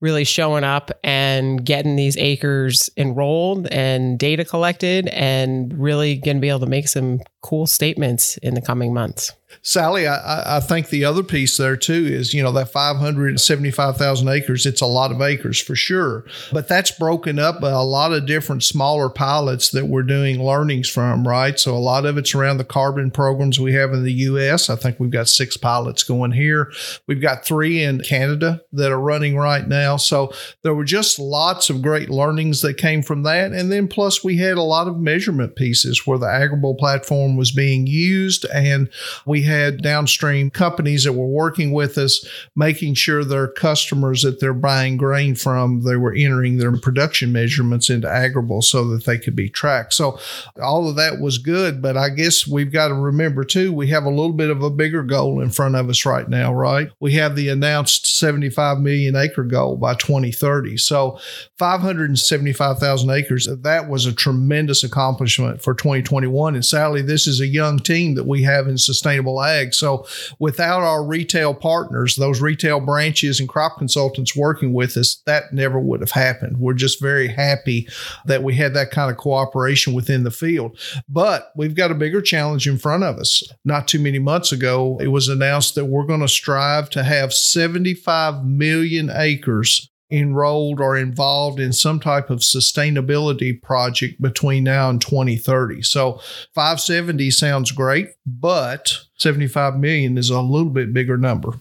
really 0.00 0.24
showing 0.24 0.64
up 0.64 0.90
and 1.02 1.64
getting 1.64 1.96
these 1.96 2.16
acres 2.18 2.90
enrolled 2.96 3.66
and 3.68 4.18
data 4.18 4.44
collected 4.44 5.08
and 5.08 5.76
really 5.78 6.16
going 6.16 6.36
to 6.36 6.40
be 6.40 6.48
able 6.48 6.60
to 6.60 6.66
make 6.66 6.86
some 6.86 7.18
cool 7.46 7.66
statements 7.66 8.36
in 8.38 8.54
the 8.54 8.60
coming 8.60 8.92
months. 8.92 9.32
Sally, 9.62 10.06
I, 10.06 10.58
I 10.58 10.60
think 10.60 10.88
the 10.88 11.04
other 11.04 11.22
piece 11.22 11.56
there 11.56 11.76
too 11.76 11.92
is, 11.92 12.32
you 12.34 12.42
know, 12.42 12.52
that 12.52 12.70
575,000 12.70 14.28
acres, 14.28 14.66
it's 14.66 14.80
a 14.80 14.86
lot 14.86 15.10
of 15.10 15.20
acres 15.20 15.60
for 15.60 15.74
sure. 15.74 16.24
But 16.52 16.68
that's 16.68 16.92
broken 16.92 17.38
up 17.38 17.60
by 17.60 17.70
a 17.70 17.82
lot 17.82 18.12
of 18.12 18.26
different 18.26 18.62
smaller 18.62 19.08
pilots 19.08 19.70
that 19.70 19.86
we're 19.86 20.02
doing 20.02 20.42
learnings 20.42 20.88
from, 20.88 21.26
right? 21.26 21.58
So 21.58 21.76
a 21.76 21.78
lot 21.78 22.06
of 22.06 22.16
it's 22.16 22.34
around 22.34 22.58
the 22.58 22.64
carbon 22.64 23.10
programs 23.10 23.58
we 23.58 23.72
have 23.72 23.92
in 23.92 24.04
the 24.04 24.12
US. 24.12 24.70
I 24.70 24.76
think 24.76 25.00
we've 25.00 25.10
got 25.10 25.28
six 25.28 25.56
pilots 25.56 26.02
going 26.04 26.32
here. 26.32 26.70
We've 27.06 27.22
got 27.22 27.44
three 27.44 27.82
in 27.82 28.00
Canada 28.00 28.62
that 28.72 28.92
are 28.92 29.00
running 29.00 29.36
right 29.36 29.66
now. 29.66 29.96
So 29.96 30.32
there 30.62 30.74
were 30.74 30.84
just 30.84 31.18
lots 31.18 31.70
of 31.70 31.82
great 31.82 32.08
learnings 32.08 32.62
that 32.62 32.74
came 32.74 33.02
from 33.02 33.22
that. 33.24 33.52
And 33.52 33.72
then 33.72 33.88
plus 33.88 34.22
we 34.22 34.36
had 34.36 34.58
a 34.58 34.62
lot 34.62 34.86
of 34.86 34.98
measurement 34.98 35.56
pieces 35.56 36.06
where 36.06 36.18
the 36.18 36.26
Agrible 36.26 36.78
platform 36.78 37.35
was 37.36 37.52
being 37.52 37.86
used 37.86 38.44
and 38.46 38.88
we 39.24 39.42
had 39.42 39.82
downstream 39.82 40.50
companies 40.50 41.04
that 41.04 41.12
were 41.12 41.26
working 41.26 41.72
with 41.72 41.98
us, 41.98 42.26
making 42.54 42.94
sure 42.94 43.24
their 43.24 43.48
customers 43.48 44.22
that 44.22 44.40
they're 44.40 44.54
buying 44.54 44.96
grain 44.96 45.34
from, 45.34 45.82
they 45.82 45.96
were 45.96 46.14
entering 46.14 46.58
their 46.58 46.76
production 46.76 47.32
measurements 47.32 47.90
into 47.90 48.08
Agrible 48.08 48.62
so 48.62 48.86
that 48.88 49.04
they 49.04 49.18
could 49.18 49.36
be 49.36 49.48
tracked. 49.48 49.94
So 49.94 50.18
all 50.62 50.88
of 50.88 50.96
that 50.96 51.20
was 51.20 51.38
good, 51.38 51.80
but 51.82 51.96
I 51.96 52.10
guess 52.10 52.46
we've 52.46 52.72
got 52.72 52.88
to 52.88 52.94
remember 52.94 53.44
too, 53.44 53.72
we 53.72 53.88
have 53.88 54.04
a 54.04 54.10
little 54.10 54.32
bit 54.32 54.50
of 54.50 54.62
a 54.62 54.70
bigger 54.70 55.02
goal 55.02 55.40
in 55.40 55.50
front 55.50 55.76
of 55.76 55.88
us 55.88 56.04
right 56.04 56.28
now, 56.28 56.52
right? 56.52 56.90
We 57.00 57.12
have 57.14 57.36
the 57.36 57.48
announced 57.48 58.06
75 58.18 58.78
million 58.80 59.16
acre 59.16 59.44
goal 59.44 59.76
by 59.76 59.94
2030. 59.94 60.76
So 60.76 61.18
575,000 61.58 63.10
acres, 63.10 63.48
that 63.62 63.88
was 63.88 64.06
a 64.06 64.12
tremendous 64.12 64.84
accomplishment 64.84 65.62
for 65.62 65.74
2021. 65.74 66.54
And 66.54 66.64
Sally, 66.64 67.02
is 67.26 67.40
a 67.40 67.46
young 67.46 67.78
team 67.78 68.14
that 68.14 68.26
we 68.26 68.42
have 68.42 68.66
in 68.68 68.78
sustainable 68.78 69.42
ag. 69.42 69.74
So 69.74 70.06
without 70.38 70.82
our 70.82 71.04
retail 71.04 71.54
partners, 71.54 72.16
those 72.16 72.40
retail 72.40 72.80
branches 72.80 73.40
and 73.40 73.48
crop 73.48 73.78
consultants 73.78 74.36
working 74.36 74.72
with 74.72 74.96
us, 74.96 75.22
that 75.26 75.52
never 75.52 75.78
would 75.78 76.00
have 76.00 76.10
happened. 76.10 76.58
We're 76.58 76.74
just 76.74 77.00
very 77.00 77.28
happy 77.28 77.88
that 78.26 78.42
we 78.42 78.54
had 78.54 78.74
that 78.74 78.90
kind 78.90 79.10
of 79.10 79.16
cooperation 79.16 79.94
within 79.94 80.24
the 80.24 80.30
field. 80.30 80.78
But 81.08 81.52
we've 81.56 81.74
got 81.74 81.90
a 81.90 81.94
bigger 81.94 82.20
challenge 82.20 82.68
in 82.68 82.78
front 82.78 83.04
of 83.04 83.16
us. 83.16 83.42
Not 83.64 83.88
too 83.88 84.00
many 84.00 84.18
months 84.18 84.52
ago, 84.52 84.98
it 85.00 85.08
was 85.08 85.28
announced 85.28 85.74
that 85.74 85.86
we're 85.86 86.06
going 86.06 86.20
to 86.20 86.28
strive 86.28 86.90
to 86.90 87.02
have 87.02 87.32
75 87.32 88.44
million 88.44 89.10
acres 89.10 89.90
enrolled 90.10 90.80
or 90.80 90.96
involved 90.96 91.58
in 91.58 91.72
some 91.72 91.98
type 91.98 92.30
of 92.30 92.40
sustainability 92.40 93.60
project 93.60 94.20
between 94.20 94.64
now 94.64 94.88
and 94.88 95.00
2030. 95.00 95.82
So 95.82 96.20
570 96.54 97.30
sounds 97.30 97.72
great, 97.72 98.10
but 98.24 99.00
75 99.16 99.78
million 99.78 100.16
is 100.16 100.30
a 100.30 100.40
little 100.40 100.70
bit 100.70 100.92
bigger 100.92 101.16
number. 101.16 101.54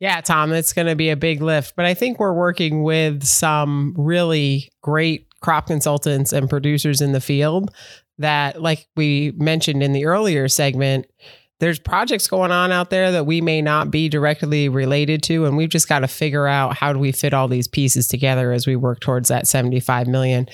Yeah, 0.00 0.20
Tom, 0.20 0.52
it's 0.52 0.72
going 0.72 0.86
to 0.86 0.94
be 0.94 1.10
a 1.10 1.16
big 1.16 1.42
lift, 1.42 1.74
but 1.74 1.84
I 1.84 1.94
think 1.94 2.20
we're 2.20 2.32
working 2.32 2.84
with 2.84 3.24
some 3.24 3.94
really 3.96 4.70
great 4.80 5.26
crop 5.40 5.66
consultants 5.66 6.32
and 6.32 6.48
producers 6.48 7.00
in 7.00 7.12
the 7.12 7.20
field 7.20 7.74
that 8.18 8.60
like 8.60 8.86
we 8.96 9.32
mentioned 9.36 9.82
in 9.82 9.92
the 9.92 10.04
earlier 10.04 10.48
segment 10.48 11.06
there's 11.60 11.78
projects 11.78 12.28
going 12.28 12.52
on 12.52 12.70
out 12.72 12.90
there 12.90 13.12
that 13.12 13.26
we 13.26 13.40
may 13.40 13.60
not 13.60 13.90
be 13.90 14.08
directly 14.08 14.68
related 14.68 15.22
to 15.24 15.44
and 15.44 15.56
we've 15.56 15.68
just 15.68 15.88
got 15.88 16.00
to 16.00 16.08
figure 16.08 16.46
out 16.46 16.76
how 16.76 16.92
do 16.92 16.98
we 16.98 17.12
fit 17.12 17.34
all 17.34 17.48
these 17.48 17.68
pieces 17.68 18.06
together 18.06 18.52
as 18.52 18.66
we 18.66 18.76
work 18.76 19.00
towards 19.00 19.28
that 19.28 19.46
75 19.46 20.06
million. 20.06 20.46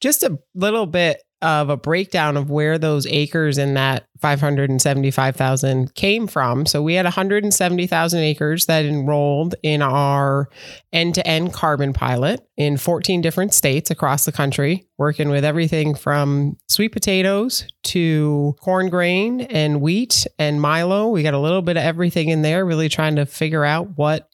Just 0.00 0.22
a 0.22 0.38
little 0.54 0.86
bit 0.86 1.22
of 1.42 1.68
a 1.68 1.76
breakdown 1.76 2.36
of 2.36 2.50
where 2.50 2.78
those 2.78 3.06
acres 3.06 3.58
in 3.58 3.74
that 3.74 4.06
575,000 4.20 5.94
came 5.94 6.28
from. 6.28 6.64
So 6.64 6.80
we 6.80 6.94
had 6.94 7.04
170,000 7.04 8.20
acres 8.20 8.66
that 8.66 8.84
enrolled 8.84 9.56
in 9.62 9.82
our 9.82 10.48
end 10.92 11.16
to 11.16 11.26
end 11.26 11.52
carbon 11.52 11.92
pilot 11.92 12.40
in 12.56 12.76
14 12.76 13.20
different 13.20 13.52
states 13.52 13.90
across 13.90 14.24
the 14.24 14.32
country, 14.32 14.86
working 14.98 15.28
with 15.28 15.44
everything 15.44 15.96
from 15.96 16.56
sweet 16.68 16.92
potatoes 16.92 17.66
to 17.84 18.54
corn 18.60 18.88
grain 18.88 19.40
and 19.40 19.80
wheat 19.80 20.26
and 20.38 20.60
milo. 20.60 21.08
We 21.08 21.24
got 21.24 21.34
a 21.34 21.40
little 21.40 21.62
bit 21.62 21.76
of 21.76 21.82
everything 21.82 22.28
in 22.28 22.42
there, 22.42 22.64
really 22.64 22.88
trying 22.88 23.16
to 23.16 23.26
figure 23.26 23.64
out 23.64 23.98
what 23.98 24.28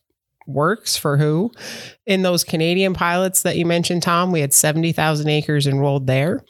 works 0.46 0.96
for 0.96 1.16
who. 1.16 1.52
In 2.06 2.22
those 2.22 2.42
Canadian 2.42 2.94
pilots 2.94 3.42
that 3.42 3.56
you 3.56 3.66
mentioned, 3.66 4.02
Tom, 4.02 4.32
we 4.32 4.40
had 4.40 4.52
70,000 4.54 5.28
acres 5.28 5.66
enrolled 5.66 6.06
there. 6.06 6.42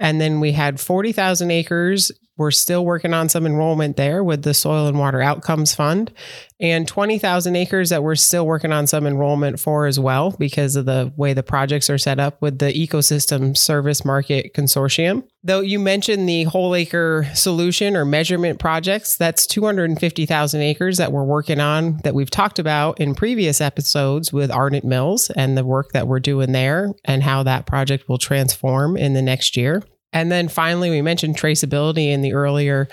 And 0.00 0.20
then 0.20 0.40
we 0.40 0.52
had 0.52 0.80
40,000 0.80 1.50
acres. 1.50 2.12
We're 2.38 2.52
still 2.52 2.84
working 2.84 3.12
on 3.12 3.28
some 3.28 3.44
enrollment 3.44 3.96
there 3.96 4.22
with 4.22 4.42
the 4.42 4.54
Soil 4.54 4.86
and 4.86 4.98
Water 4.98 5.20
Outcomes 5.20 5.74
Fund, 5.74 6.12
and 6.60 6.86
20,000 6.86 7.56
acres 7.56 7.90
that 7.90 8.02
we're 8.02 8.14
still 8.14 8.46
working 8.46 8.72
on 8.72 8.86
some 8.86 9.06
enrollment 9.06 9.58
for 9.58 9.86
as 9.86 9.98
well 9.98 10.30
because 10.38 10.76
of 10.76 10.86
the 10.86 11.12
way 11.16 11.34
the 11.34 11.42
projects 11.42 11.90
are 11.90 11.98
set 11.98 12.20
up 12.20 12.40
with 12.40 12.60
the 12.60 12.72
Ecosystem 12.72 13.56
Service 13.56 14.04
Market 14.04 14.54
Consortium. 14.54 15.24
Though 15.42 15.60
you 15.60 15.78
mentioned 15.78 16.28
the 16.28 16.44
whole 16.44 16.74
acre 16.74 17.28
solution 17.34 17.96
or 17.96 18.04
measurement 18.04 18.58
projects, 18.58 19.16
that's 19.16 19.46
250,000 19.46 20.60
acres 20.60 20.98
that 20.98 21.12
we're 21.12 21.24
working 21.24 21.60
on 21.60 21.98
that 22.04 22.14
we've 22.14 22.30
talked 22.30 22.58
about 22.58 23.00
in 23.00 23.14
previous 23.14 23.60
episodes 23.60 24.32
with 24.32 24.50
Ardent 24.50 24.84
Mills 24.84 25.30
and 25.30 25.56
the 25.56 25.64
work 25.64 25.92
that 25.92 26.06
we're 26.06 26.20
doing 26.20 26.52
there 26.52 26.92
and 27.04 27.22
how 27.22 27.42
that 27.42 27.66
project 27.66 28.08
will 28.08 28.18
transform 28.18 28.96
in 28.96 29.14
the 29.14 29.22
next 29.22 29.56
year. 29.56 29.82
And 30.12 30.32
then 30.32 30.48
finally, 30.48 30.90
we 30.90 31.02
mentioned 31.02 31.36
traceability 31.36 32.10
in 32.10 32.22
the 32.22 32.32
earlier 32.32 32.88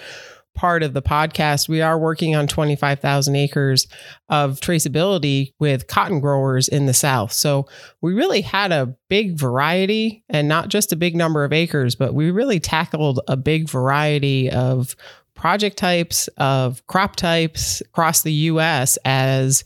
part 0.56 0.84
of 0.84 0.94
the 0.94 1.02
podcast. 1.02 1.70
We 1.70 1.82
are 1.82 2.00
working 2.00 2.36
on 2.36 2.48
25,000 2.48 3.36
acres 3.36 3.88
of 4.30 4.60
traceability 4.62 5.54
with 5.60 5.88
cotton 5.88 6.22
growers 6.22 6.68
in 6.68 6.86
the 6.86 6.94
South. 6.94 7.34
So 7.34 7.68
we 8.02 8.14
really 8.14 8.42
had 8.42 8.72
a 8.72 8.96
big 9.10 9.38
variety 9.38 10.24
and 10.30 10.48
not 10.48 10.70
just 10.70 10.94
a 10.94 10.96
big 10.96 11.16
number 11.16 11.44
of 11.44 11.54
acres, 11.54 11.96
but 11.96 12.14
we 12.14 12.32
really 12.32 12.60
tackled 12.60 13.20
a 13.28 13.36
big 13.38 13.70
variety 13.70 14.50
of 14.50 14.96
project 15.36 15.78
types, 15.78 16.30
of 16.38 16.86
crop 16.88 17.18
types 17.18 17.82
across 17.82 18.24
the 18.24 18.32
US 18.32 18.98
as 19.04 19.66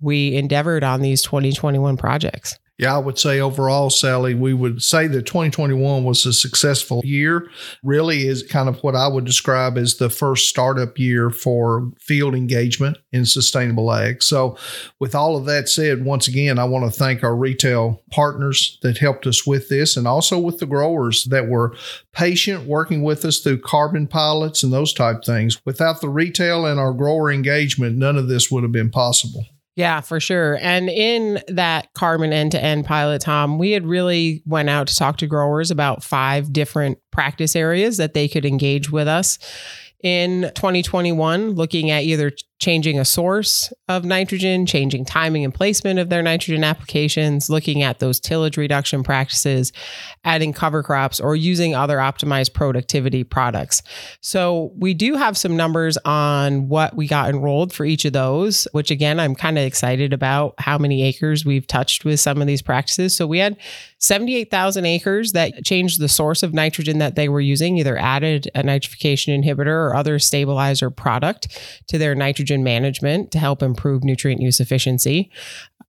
we 0.00 0.34
endeavored 0.34 0.82
on 0.82 1.02
these 1.02 1.22
2021 1.22 1.98
projects. 1.98 2.58
Yeah, 2.80 2.94
I 2.94 2.98
would 2.98 3.18
say 3.18 3.40
overall, 3.40 3.90
Sally, 3.90 4.32
we 4.32 4.54
would 4.54 4.82
say 4.82 5.06
that 5.06 5.26
2021 5.26 6.02
was 6.02 6.24
a 6.24 6.32
successful 6.32 7.02
year. 7.04 7.46
Really 7.82 8.26
is 8.26 8.42
kind 8.42 8.70
of 8.70 8.82
what 8.82 8.96
I 8.96 9.06
would 9.06 9.26
describe 9.26 9.76
as 9.76 9.96
the 9.96 10.08
first 10.08 10.48
startup 10.48 10.98
year 10.98 11.28
for 11.28 11.92
field 11.98 12.34
engagement 12.34 12.96
in 13.12 13.26
sustainable 13.26 13.92
ag. 13.92 14.22
So, 14.22 14.56
with 14.98 15.14
all 15.14 15.36
of 15.36 15.44
that 15.44 15.68
said, 15.68 16.06
once 16.06 16.26
again, 16.26 16.58
I 16.58 16.64
want 16.64 16.90
to 16.90 16.98
thank 16.98 17.22
our 17.22 17.36
retail 17.36 18.02
partners 18.10 18.78
that 18.80 18.96
helped 18.96 19.26
us 19.26 19.46
with 19.46 19.68
this 19.68 19.94
and 19.98 20.08
also 20.08 20.38
with 20.38 20.56
the 20.56 20.64
growers 20.64 21.24
that 21.24 21.48
were 21.48 21.76
patient 22.14 22.64
working 22.64 23.02
with 23.02 23.26
us 23.26 23.40
through 23.40 23.60
carbon 23.60 24.06
pilots 24.06 24.62
and 24.62 24.72
those 24.72 24.94
type 24.94 25.22
things. 25.22 25.60
Without 25.66 26.00
the 26.00 26.08
retail 26.08 26.64
and 26.64 26.80
our 26.80 26.94
grower 26.94 27.30
engagement, 27.30 27.98
none 27.98 28.16
of 28.16 28.28
this 28.28 28.50
would 28.50 28.62
have 28.62 28.72
been 28.72 28.90
possible. 28.90 29.44
Yeah, 29.76 30.00
for 30.00 30.20
sure. 30.20 30.58
And 30.60 30.88
in 30.88 31.40
that 31.48 31.92
carbon 31.94 32.32
end 32.32 32.52
to 32.52 32.62
end 32.62 32.84
pilot, 32.84 33.22
Tom, 33.22 33.58
we 33.58 33.70
had 33.70 33.86
really 33.86 34.42
went 34.44 34.68
out 34.68 34.88
to 34.88 34.96
talk 34.96 35.16
to 35.18 35.26
growers 35.26 35.70
about 35.70 36.02
five 36.02 36.52
different 36.52 36.98
practice 37.12 37.54
areas 37.54 37.96
that 37.96 38.12
they 38.12 38.28
could 38.28 38.44
engage 38.44 38.90
with 38.90 39.08
us 39.08 39.38
in 40.02 40.50
2021, 40.54 41.50
looking 41.52 41.90
at 41.90 42.02
either 42.02 42.32
changing 42.60 42.98
a 42.98 43.04
source 43.06 43.72
of 43.88 44.04
nitrogen, 44.04 44.66
changing 44.66 45.06
timing 45.06 45.44
and 45.44 45.54
placement 45.54 45.98
of 45.98 46.10
their 46.10 46.22
nitrogen 46.22 46.62
applications, 46.62 47.48
looking 47.48 47.82
at 47.82 47.98
those 47.98 48.20
tillage 48.20 48.58
reduction 48.58 49.02
practices, 49.02 49.72
adding 50.24 50.52
cover 50.52 50.82
crops, 50.82 51.18
or 51.18 51.34
using 51.34 51.74
other 51.74 51.96
optimized 51.96 52.52
productivity 52.52 53.24
products. 53.24 53.82
So, 54.20 54.72
we 54.76 54.92
do 54.92 55.16
have 55.16 55.38
some 55.38 55.56
numbers 55.56 55.96
on 56.04 56.68
what 56.68 56.94
we 56.94 57.08
got 57.08 57.30
enrolled 57.30 57.72
for 57.72 57.86
each 57.86 58.04
of 58.04 58.12
those, 58.12 58.68
which 58.72 58.90
again, 58.90 59.18
I'm 59.18 59.34
kind 59.34 59.56
of 59.56 59.64
excited 59.64 60.12
about 60.12 60.54
how 60.58 60.76
many 60.76 61.02
acres 61.02 61.46
we've 61.46 61.66
touched 61.66 62.04
with 62.04 62.20
some 62.20 62.42
of 62.42 62.46
these 62.46 62.62
practices. 62.62 63.16
So, 63.16 63.26
we 63.26 63.38
had 63.38 63.56
78,000 63.98 64.84
acres 64.84 65.32
that 65.32 65.64
changed 65.64 65.98
the 65.98 66.08
source 66.08 66.42
of 66.42 66.52
nitrogen 66.52 66.98
that 66.98 67.14
they 67.14 67.30
were 67.30 67.40
using, 67.40 67.78
either 67.78 67.96
added 67.96 68.50
a 68.54 68.62
nitrification 68.62 69.42
inhibitor 69.42 69.68
or 69.68 69.94
other 69.94 70.18
stabilizer 70.18 70.90
product 70.90 71.58
to 71.88 71.96
their 71.96 72.14
nitrogen 72.14 72.49
nitrogen 72.50 72.64
management 72.64 73.30
to 73.32 73.38
help 73.38 73.62
improve 73.62 74.04
nutrient 74.04 74.40
use 74.40 74.60
efficiency. 74.60 75.30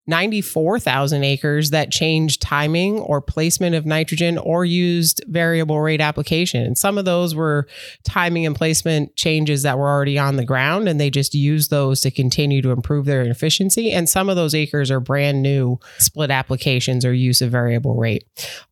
94,000 0.06 1.22
acres 1.22 1.70
that 1.70 1.92
changed 1.92 2.42
timing 2.42 2.98
or 2.98 3.20
placement 3.20 3.76
of 3.76 3.86
nitrogen 3.86 4.38
or 4.38 4.64
used 4.64 5.22
variable 5.28 5.80
rate 5.80 6.00
application. 6.00 6.64
And 6.64 6.76
some 6.76 6.98
of 6.98 7.04
those 7.04 7.34
were 7.34 7.68
timing 8.02 8.44
and 8.44 8.56
placement 8.56 9.14
changes 9.14 9.62
that 9.62 9.78
were 9.78 9.88
already 9.88 10.18
on 10.18 10.34
the 10.34 10.44
ground, 10.44 10.88
and 10.88 10.98
they 10.98 11.10
just 11.10 11.32
used 11.32 11.70
those 11.70 12.00
to 12.00 12.10
continue 12.10 12.60
to 12.60 12.70
improve 12.70 13.04
their 13.04 13.22
efficiency. 13.22 13.92
And 13.92 14.08
some 14.08 14.28
of 14.28 14.34
those 14.34 14.54
acres 14.54 14.90
are 14.90 15.00
brand 15.00 15.42
new 15.42 15.78
split 15.98 16.30
applications 16.30 17.04
or 17.04 17.12
use 17.12 17.40
of 17.40 17.52
variable 17.52 17.94
rate. 17.94 18.24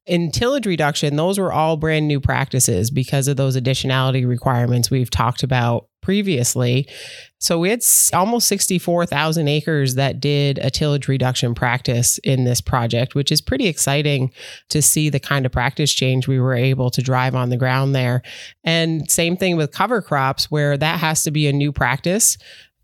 In 0.09 0.31
tillage 0.31 0.67
reduction, 0.67 1.17
those 1.17 1.39
were 1.39 1.53
all 1.53 1.77
brand 1.77 2.09
new 2.09 2.19
practices 2.19 2.91
because 2.91 3.29
of 3.29 3.37
those 3.37 3.57
additionality 3.57 4.27
requirements 4.27 4.91
we've 4.91 5.11
talked 5.11 5.43
about 5.43 5.89
previously. 6.01 6.89
So 7.37 7.59
we 7.59 7.69
had 7.69 7.85
almost 8.15 8.49
64,000 8.49 9.47
acres 9.47 9.97
that 9.97 10.21
did 10.21 10.57
a 10.59 10.71
tillage 10.71 11.07
reduction 11.07 11.55
practice 11.55 12.17
in 12.25 12.45
this 12.45 12.63
project, 12.63 13.15
which 13.15 13.31
is 13.31 13.43
pretty 13.43 13.67
exciting 13.67 14.33
to 14.71 14.81
see 14.81 15.11
the 15.11 15.21
kind 15.21 15.45
of 15.45 15.53
practice 15.53 15.93
change 15.93 16.27
we 16.27 16.41
were 16.41 16.55
able 16.55 16.89
to 16.91 17.03
drive 17.03 17.35
on 17.35 17.51
the 17.51 17.59
ground 17.59 17.95
there. 17.95 18.23
And 18.65 19.11
same 19.11 19.37
thing 19.37 19.59
with 19.59 19.73
cover 19.73 20.01
crops, 20.01 20.51
where 20.51 20.79
that 20.79 21.01
has 21.01 21.23
to 21.25 21.31
be 21.31 21.47
a 21.47 21.53
new 21.53 21.71
practice 21.71 22.39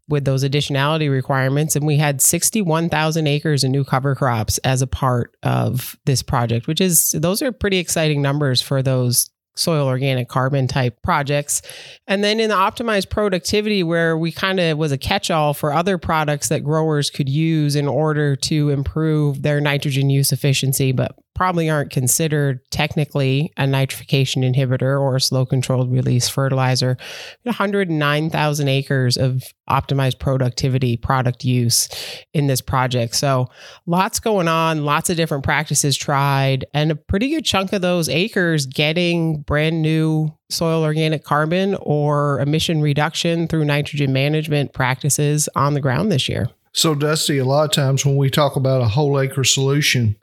with 0.09 0.25
those 0.25 0.45
additionality 0.45 1.11
requirements. 1.11 1.77
And 1.77 1.87
we 1.87 1.97
had 1.97 2.21
61,000 2.21 3.27
acres 3.27 3.65
of 3.65 3.71
new 3.71 3.85
cover 3.85 4.15
crops 4.15 4.59
as 4.59 4.83
a 4.83 4.87
part 4.87 5.37
of 5.43 5.97
this 6.05 6.23
project, 6.23 6.67
which 6.67 6.81
is, 6.81 7.13
those 7.13 7.41
are 7.43 7.53
pretty 7.53 7.79
exciting 7.79 8.21
numbers 8.21 8.61
for 8.61 8.83
those 8.83 9.31
soil 9.57 9.87
organic 9.87 10.29
carbon 10.29 10.67
type 10.67 11.01
projects. 11.03 11.63
And 12.07 12.25
then 12.25 12.41
in 12.41 12.51
the 12.51 12.57
optimized 12.57 13.09
productivity, 13.09 13.83
where 13.83 14.19
we 14.19 14.33
kind 14.33 14.59
of 14.59 14.77
was 14.79 14.93
a 14.93 14.99
catch 14.99 15.31
all 15.31 15.55
for 15.55 15.73
other 15.73 15.97
products 15.97 16.49
that 16.49 16.65
growers 16.65 17.09
could 17.09 17.29
use 17.29 17.77
in 17.77 17.87
order 17.87 18.35
to 18.37 18.71
improve 18.71 19.43
their 19.43 19.61
nitrogen 19.61 20.11
use 20.11 20.33
efficiency, 20.33 20.93
but 20.93 21.17
probably 21.35 21.69
aren't 21.69 21.91
considered 21.91 22.61
technically 22.71 23.53
a 23.57 23.65
nitrification 23.65 24.45
inhibitor 24.45 25.01
or 25.01 25.17
a 25.17 25.21
slow 25.21 25.45
controlled 25.45 25.91
release 25.91 26.29
fertilizer. 26.29 26.97
109,000 27.43 28.69
acres 28.69 29.17
of 29.17 29.43
optimized 29.69 30.19
productivity 30.19 30.97
product 30.97 31.45
use 31.45 31.89
in 32.33 32.47
this 32.47 32.61
project. 32.61 33.17
So 33.17 33.49
lots 33.87 34.21
going 34.21 34.49
on, 34.49 34.85
lots 34.85 35.11
of 35.11 35.17
different 35.17 35.45
practices 35.45 35.97
tried, 35.97 36.65
and 36.73 36.91
a 36.91 36.97
pretty 36.97 37.31
good 37.31 37.45
chunk 37.45 37.73
of 37.73 37.83
those 37.83 38.09
acres 38.09 38.67
getting 38.67 39.41
brand 39.41 39.83
new 39.83 40.33
soil 40.51 40.83
organic 40.83 41.25
carbon 41.25 41.75
or 41.81 42.41
emission 42.41 42.81
reduction 42.81 43.49
through 43.49 43.65
nitrogen 43.65 44.13
management 44.13 44.73
practices 44.73 45.49
on 45.57 45.75
the 45.75 45.81
ground 45.81 46.13
this 46.13 46.29
year. 46.29 46.49
So, 46.77 46.97
Dusty, 46.97 47.39
a 47.39 47.45
lot 47.45 47.65
of 47.65 47.71
times 47.71 48.05
when 48.05 48.17
we 48.17 48.29
talk 48.29 48.57
about 48.57 48.83
a 48.83 48.89
whole 48.89 49.21
acre 49.21 49.45
solution, 49.45 50.17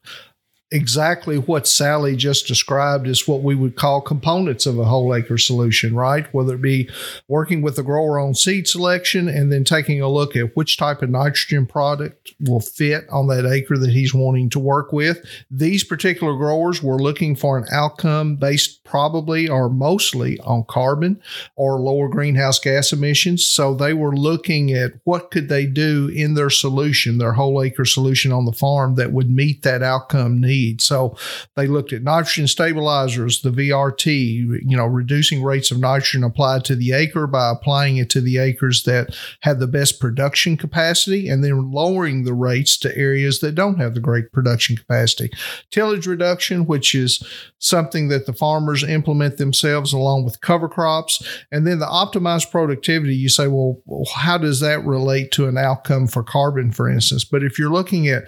exactly 0.72 1.38
what 1.38 1.68
Sally 1.68 2.16
just 2.16 2.48
described 2.48 3.06
is 3.06 3.28
what 3.28 3.44
we 3.44 3.56
would 3.56 3.76
call 3.76 4.00
components 4.00 4.66
of 4.66 4.80
a 4.80 4.86
whole 4.86 5.14
acre 5.14 5.38
solution, 5.38 5.94
right? 5.94 6.34
Whether 6.34 6.56
it 6.56 6.62
be 6.62 6.90
working 7.28 7.62
with 7.62 7.76
the 7.76 7.84
grower 7.84 8.18
on 8.18 8.34
seed 8.34 8.68
selection 8.68 9.28
and 9.28 9.52
then 9.52 9.66
taking 9.66 10.02
a 10.02 10.08
look 10.08 10.36
at 10.36 10.56
which 10.56 10.78
type 10.78 11.02
of 11.02 11.10
nitrogen 11.10 11.66
product 11.66 12.34
will 12.40 12.62
fit 12.62 13.06
on 13.12 13.28
that 13.28 13.46
acre 13.46 13.78
that 13.78 13.90
he's 13.90 14.14
wanting 14.14 14.50
to 14.52 14.60
work 14.60 14.94
with. 14.94 15.26
These 15.52 15.84
particular 15.84 16.38
growers 16.38 16.82
were 16.82 17.02
looking 17.02 17.36
for 17.36 17.58
an 17.58 17.66
outcome 17.72 18.38
based 18.38 18.84
probably 18.86 19.50
or 19.50 19.70
mostly 19.70 20.40
on 20.40 20.64
carbon 20.70 21.22
or 21.58 21.80
lower 21.80 22.08
greenhouse 22.08 22.60
gas 22.60 22.94
emissions. 22.94 23.46
So 23.46 23.74
they 23.74 23.94
were 23.94 24.16
looking 24.16 24.72
at 24.72 24.94
what 25.04 25.32
could 25.32 25.50
they 25.50 25.66
do 25.66 26.10
in 26.14 26.36
their 26.36 26.50
solution, 26.50 27.18
their 27.18 27.34
whole 27.34 27.62
acre 27.62 27.86
solution 27.86 28.32
on 28.32 28.46
the 28.46 28.54
farm 28.54 28.96
that 28.96 29.12
would 29.12 29.30
meet 29.30 29.64
that 29.64 29.84
outcome 29.84 30.40
need 30.40 30.61
need. 30.62 30.82
So 30.82 31.16
they 31.56 31.68
looked 31.68 31.94
at 31.94 32.04
nitrogen 32.04 32.48
stabilizers, 32.48 33.42
the 33.42 33.50
VRT, 33.50 34.62
you 34.66 34.78
know, 34.78 34.86
reducing 34.86 35.44
rates 35.44 35.72
of 35.72 35.80
nitrogen 35.80 36.24
applied 36.24 36.66
to 36.66 36.76
the 36.76 36.94
acre 36.94 37.28
by 37.28 37.52
applying 37.52 37.98
it 37.98 38.10
to 38.12 38.22
the 38.22 38.38
acres 38.38 38.84
that 38.84 39.16
have 39.42 39.60
the 39.60 39.68
best 39.68 40.00
production 40.00 40.58
capacity 40.58 41.28
and 41.28 41.44
then 41.44 41.72
lowering 41.72 42.24
the 42.24 42.34
rates 42.34 42.78
to 42.78 42.98
areas 42.98 43.40
that 43.40 43.56
don't 43.56 43.80
have 43.80 43.94
the 43.94 44.00
great 44.00 44.32
production 44.32 44.76
capacity. 44.76 45.30
Tillage 45.72 46.08
reduction, 46.08 46.66
which 46.66 46.96
is 46.96 47.24
something 47.60 48.08
that 48.10 48.26
the 48.26 48.34
farmers 48.34 48.84
implement 48.84 49.38
themselves 49.38 49.94
along 49.94 50.26
with 50.26 50.42
cover 50.42 50.68
crops. 50.68 51.24
And 51.52 51.66
then 51.66 51.80
the 51.80 51.86
optimized 51.86 52.52
productivity, 52.52 53.16
you 53.16 53.30
say, 53.30 53.48
well, 53.48 53.82
how 54.14 54.38
does 54.38 54.60
that 54.62 54.84
relate 54.84 55.32
to 55.34 55.48
an 55.48 55.58
outcome 55.58 56.08
for 56.08 56.24
carbon, 56.24 56.72
for 56.72 56.90
instance? 56.90 57.24
But 57.24 57.44
if 57.44 57.60
you're 57.60 57.70
looking 57.72 58.08
at 58.08 58.24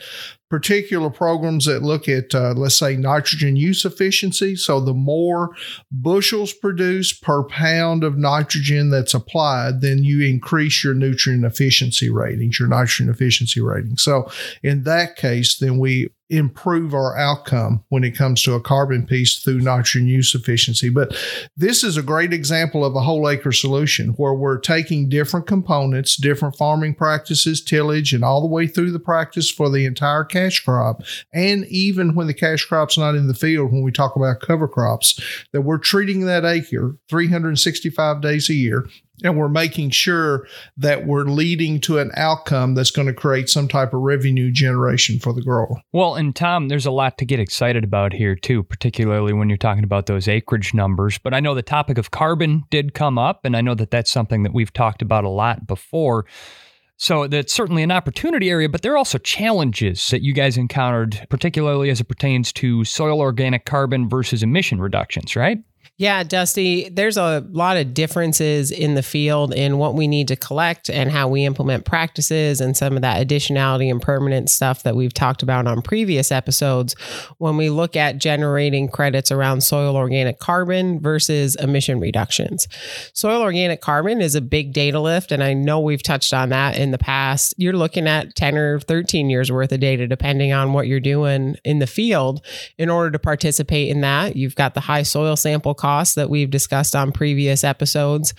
particular 0.54 1.10
programs 1.10 1.66
that 1.66 1.82
look 1.82 2.08
at, 2.08 2.36
uh, 2.36 2.54
let's 2.56 2.78
say, 2.78 2.96
nitrogen 2.96 3.56
use 3.56 3.86
efficiency. 3.86 4.56
So 4.56 4.80
the 4.80 4.94
more 4.94 5.50
bushels 5.92 6.54
produced 6.54 7.24
per 7.24 7.44
pound 7.46 8.04
of 8.04 8.20
nitrogen 8.20 8.92
that's 8.92 9.16
applied, 9.16 9.82
then 9.82 10.04
you 10.04 10.22
increase 10.22 10.84
your 10.84 10.94
nutrient 10.94 11.44
efficiency 11.44 12.08
ratings, 12.12 12.60
your 12.60 12.68
nitrogen 12.68 13.10
efficiency 13.10 13.62
rating. 13.62 13.98
So 13.98 14.30
in 14.62 14.84
that 14.84 15.16
case, 15.16 15.58
then 15.58 15.80
we 15.80 16.10
improve 16.34 16.94
our 16.94 17.16
outcome 17.16 17.84
when 17.90 18.04
it 18.04 18.16
comes 18.16 18.42
to 18.42 18.54
a 18.54 18.62
carbon 18.62 19.06
piece 19.06 19.38
through 19.38 19.60
nitrogen 19.60 20.08
use 20.08 20.34
efficiency. 20.34 20.90
But 20.90 21.16
this 21.56 21.84
is 21.84 21.96
a 21.96 22.02
great 22.02 22.34
example 22.34 22.84
of 22.84 22.96
a 22.96 23.02
whole 23.02 23.30
acre 23.30 23.52
solution 23.52 24.10
where 24.10 24.34
we're 24.34 24.58
taking 24.58 25.10
different 25.10 25.46
components, 25.46 26.16
different 26.16 26.56
farming 26.56 26.96
practices, 26.96 27.64
tillage, 27.64 28.14
and 28.14 28.24
all 28.24 28.42
the 28.42 28.48
way 28.48 28.66
through 28.66 28.92
the 28.92 29.00
practice 29.00 29.52
for 29.52 29.70
the 29.70 29.86
entire 29.86 30.24
cash 30.24 30.60
crop. 30.60 31.04
And 31.32 31.66
even 31.68 32.16
when 32.16 32.28
the 32.28 32.34
cash 32.34 32.66
crop's 32.66 32.98
not 32.98 33.16
in 33.16 33.28
the 33.28 33.34
field, 33.34 33.72
when 33.72 33.84
we 33.84 33.92
talk 33.92 34.16
about 34.16 34.40
cover 34.40 34.68
crops, 34.68 35.20
that 35.52 35.62
we're 35.62 35.78
treating 35.78 36.22
that 36.22 36.46
acre 36.46 36.98
365 37.10 38.22
days 38.22 38.50
a 38.50 38.56
year 38.56 38.88
and 39.22 39.38
we're 39.38 39.50
making 39.50 39.92
sure 39.92 40.48
that 40.78 41.06
we're 41.06 41.26
leading 41.26 41.80
to 41.82 42.00
an 42.00 42.12
outcome 42.16 42.74
that's 42.74 42.90
going 42.90 43.08
to 43.08 43.14
create 43.14 43.50
some 43.50 43.68
type 43.68 43.94
of 43.94 44.02
revenue 44.02 44.52
generation 44.52 45.20
for 45.20 45.34
the 45.34 45.42
grower. 45.42 45.82
Well, 45.92 46.16
and 46.16 46.36
Tom, 46.36 46.68
there's 46.68 46.86
a 46.86 46.92
lot 46.92 47.18
to 47.20 47.26
get 47.26 47.40
excited 47.40 47.84
about 47.84 48.14
here 48.14 48.36
too, 48.36 48.64
particularly 48.64 49.34
when 49.34 49.50
you're 49.50 49.58
talking 49.58 49.84
about 49.84 50.08
those 50.08 50.28
acreage 50.28 50.74
numbers. 50.74 51.20
But 51.20 51.34
I 51.34 51.40
know 51.40 51.54
the 51.54 51.62
topic 51.62 51.98
of 51.98 52.12
carbon 52.12 52.64
did 52.72 52.94
come 52.94 53.20
up, 53.20 53.46
and 53.46 53.56
I 53.56 53.62
know 53.62 53.76
that 53.76 53.92
that's 53.92 54.12
something 54.12 54.44
that 54.44 54.54
we've 54.54 54.74
talked 54.74 55.02
about 55.02 55.26
a 55.26 55.30
lot 55.30 55.68
before. 55.68 56.26
So 56.98 57.28
that's 57.28 57.52
certainly 57.52 57.84
an 57.84 57.92
opportunity 57.92 58.50
area, 58.50 58.70
but 58.70 58.82
there 58.82 58.94
are 58.94 58.98
also 58.98 59.18
challenges 59.18 60.08
that 60.10 60.22
you 60.22 60.32
guys 60.32 60.58
encountered, 60.58 61.28
particularly 61.30 61.90
as 61.90 62.00
it 62.00 62.06
pertains 62.06 62.54
to 62.54 62.86
soil 62.86 63.20
organic 63.20 63.66
carbon 63.66 64.08
versus 64.08 64.42
emission 64.42 64.80
reductions, 64.80 65.36
right? 65.36 65.58
Yeah, 65.98 66.24
Dusty, 66.24 66.90
there's 66.90 67.18
a 67.18 67.46
lot 67.52 67.78
of 67.78 67.94
differences 67.94 68.72
in 68.72 68.96
the 68.96 69.04
field 69.04 69.54
in 69.54 69.78
what 69.78 69.94
we 69.94 70.08
need 70.08 70.28
to 70.30 70.36
collect 70.36 70.90
and 70.90 71.12
how 71.12 71.28
we 71.28 71.46
implement 71.46 71.86
practices 71.86 72.60
and 72.60 72.76
some 72.76 72.96
of 72.96 73.04
that 73.04 73.26
additionality 73.26 73.92
and 73.92 74.02
permanent 74.02 74.50
stuff 74.50 74.82
that 74.84 74.96
we've 74.96 75.14
talked 75.14 75.44
about 75.44 75.68
on 75.68 75.84
previous 75.84 76.32
episodes 76.32 76.96
when 77.38 77.58
we 77.58 77.70
look 77.70 77.96
at 77.96 78.18
generating 78.18 78.88
credits 78.88 79.32
around 79.32 79.62
soil 79.62 79.96
organic 79.96 80.40
carbon 80.40 81.00
versus 81.00 81.56
emission 81.58 82.00
reductions. 82.00 82.68
Soil 83.14 83.44
organic 83.44 83.80
carbon 83.80 84.20
is 84.20 84.34
a 84.34 84.42
big 84.42 84.74
data 84.74 85.00
lift, 85.00 85.32
and 85.32 85.44
I 85.44 85.54
know 85.54 85.80
we've 85.80 86.02
touched 86.02 86.34
on 86.34 86.50
that 86.50 86.76
in 86.76 86.90
the 86.90 86.98
past. 86.98 87.54
You're 87.58 87.74
looking 87.74 88.08
at 88.08 88.34
10 88.34 88.58
or 88.58 88.80
13 88.80 89.30
years 89.30 89.52
worth 89.52 89.72
of 89.72 89.80
data, 89.80 90.08
depending 90.08 90.54
on 90.54 90.74
what 90.74 90.88
you're 90.88 91.00
doing 91.00 91.56
in 91.64 91.78
the 91.78 91.86
field. 91.86 92.44
In 92.80 92.90
order 92.90 93.12
to 93.12 93.20
participate 93.20 93.90
in 93.90 94.02
that, 94.02 94.36
you've 94.36 94.56
got 94.56 94.74
the 94.74 94.80
high 94.80 95.04
soil 95.04 95.36
sample 95.36 95.76
costs 95.84 96.16
that 96.16 96.30
we've 96.30 96.50
discussed 96.50 96.96
on 96.96 97.12
previous 97.12 97.62
episodes 97.62 98.34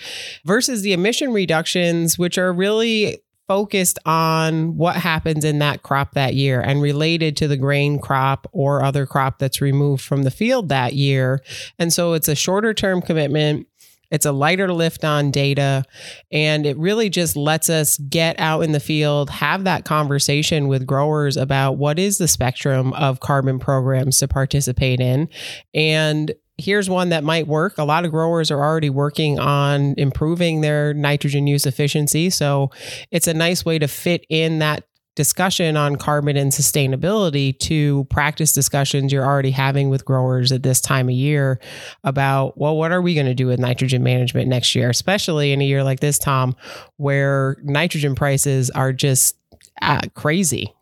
versus 0.47 0.81
the 0.81 0.95
emission 0.95 1.31
reductions, 1.31 2.19
which 2.19 2.39
are 2.39 2.55
really 2.55 3.19
focused 3.47 3.99
on 4.07 4.79
what 4.79 4.97
happens 4.97 5.45
in 5.45 5.59
that 5.59 5.83
crop 5.83 6.13
that 6.15 6.33
year 6.33 6.63
and 6.63 6.81
related 6.81 7.37
to 7.37 7.47
the 7.47 7.59
grain 7.59 7.99
crop 7.99 8.47
or 8.53 8.83
other 8.83 9.05
crop 9.05 9.39
that's 9.39 9.61
removed 9.61 10.03
from 10.03 10.23
the 10.23 10.31
field 10.31 10.71
that 10.71 10.95
year. 10.95 11.39
And 11.79 11.93
so 11.93 12.15
it's 12.15 12.29
a 12.29 12.35
shorter 12.35 12.73
term 12.73 13.03
commitment. 13.03 13.67
It's 14.11 14.25
a 14.25 14.33
lighter 14.33 14.73
lift 14.73 15.05
on 15.05 15.31
data, 15.31 15.85
and 16.31 16.65
it 16.67 16.77
really 16.79 17.11
just 17.11 17.37
lets 17.37 17.69
us 17.69 17.99
get 17.99 18.39
out 18.39 18.61
in 18.61 18.71
the 18.73 18.79
field, 18.79 19.29
have 19.29 19.65
that 19.65 19.85
conversation 19.85 20.69
with 20.69 20.87
growers 20.87 21.37
about 21.37 21.79
what 21.79 21.99
is 21.99 22.19
the 22.19 22.29
spectrum 22.29 22.93
of 22.93 23.19
carbon 23.19 23.59
programs 23.59 24.19
to 24.19 24.29
participate 24.29 25.01
in, 25.01 25.29
and 25.75 26.33
here's 26.59 26.89
one 26.89 27.09
that 27.09 27.25
might 27.25 27.47
work. 27.47 27.79
A 27.79 27.85
lot 27.85 28.05
of 28.05 28.11
growers 28.11 28.51
are 28.51 28.63
already 28.63 28.91
working 28.91 29.39
on 29.39 29.95
improving 29.97 30.61
their 30.61 30.95
nitrogen 30.95 31.47
use 31.47 31.67
efficiency. 31.67 32.31
So 32.31 32.71
it's 33.11 33.27
a 33.27 33.35
nice 33.35 33.65
way 33.65 33.79
to 33.79 33.89
fit 33.89 34.25
in 34.29 34.61
that 34.61 34.85
discussion 35.17 35.77
on 35.77 35.97
carbon 35.97 36.37
and 36.37 36.51
sustainability 36.51 37.57
to 37.61 38.05
practice 38.05 38.53
discussions 38.53 39.13
you're 39.13 39.25
already 39.25 39.53
having 39.53 39.89
with 39.89 40.05
growers 40.05 40.51
at 40.51 40.63
this 40.63 40.81
time 40.81 41.09
of 41.09 41.15
year 41.15 41.61
about, 42.03 42.59
well, 42.59 42.77
what 42.77 42.91
are 42.91 43.01
we 43.01 43.15
going 43.15 43.27
to 43.27 43.35
do 43.35 43.47
with 43.47 43.61
nitrogen 43.61 44.03
management 44.03 44.49
next 44.49 44.75
year, 44.75 44.91
especially 44.91 45.53
in 45.53 45.61
a 45.61 45.65
year 45.65 45.85
like 45.85 46.01
this, 46.01 46.19
Tom, 46.19 46.57
where 46.97 47.57
nitrogen 47.63 48.15
prices 48.15 48.71
are 48.71 48.93
just 48.93 49.37
uh, 49.83 50.01
crazy. 50.15 50.75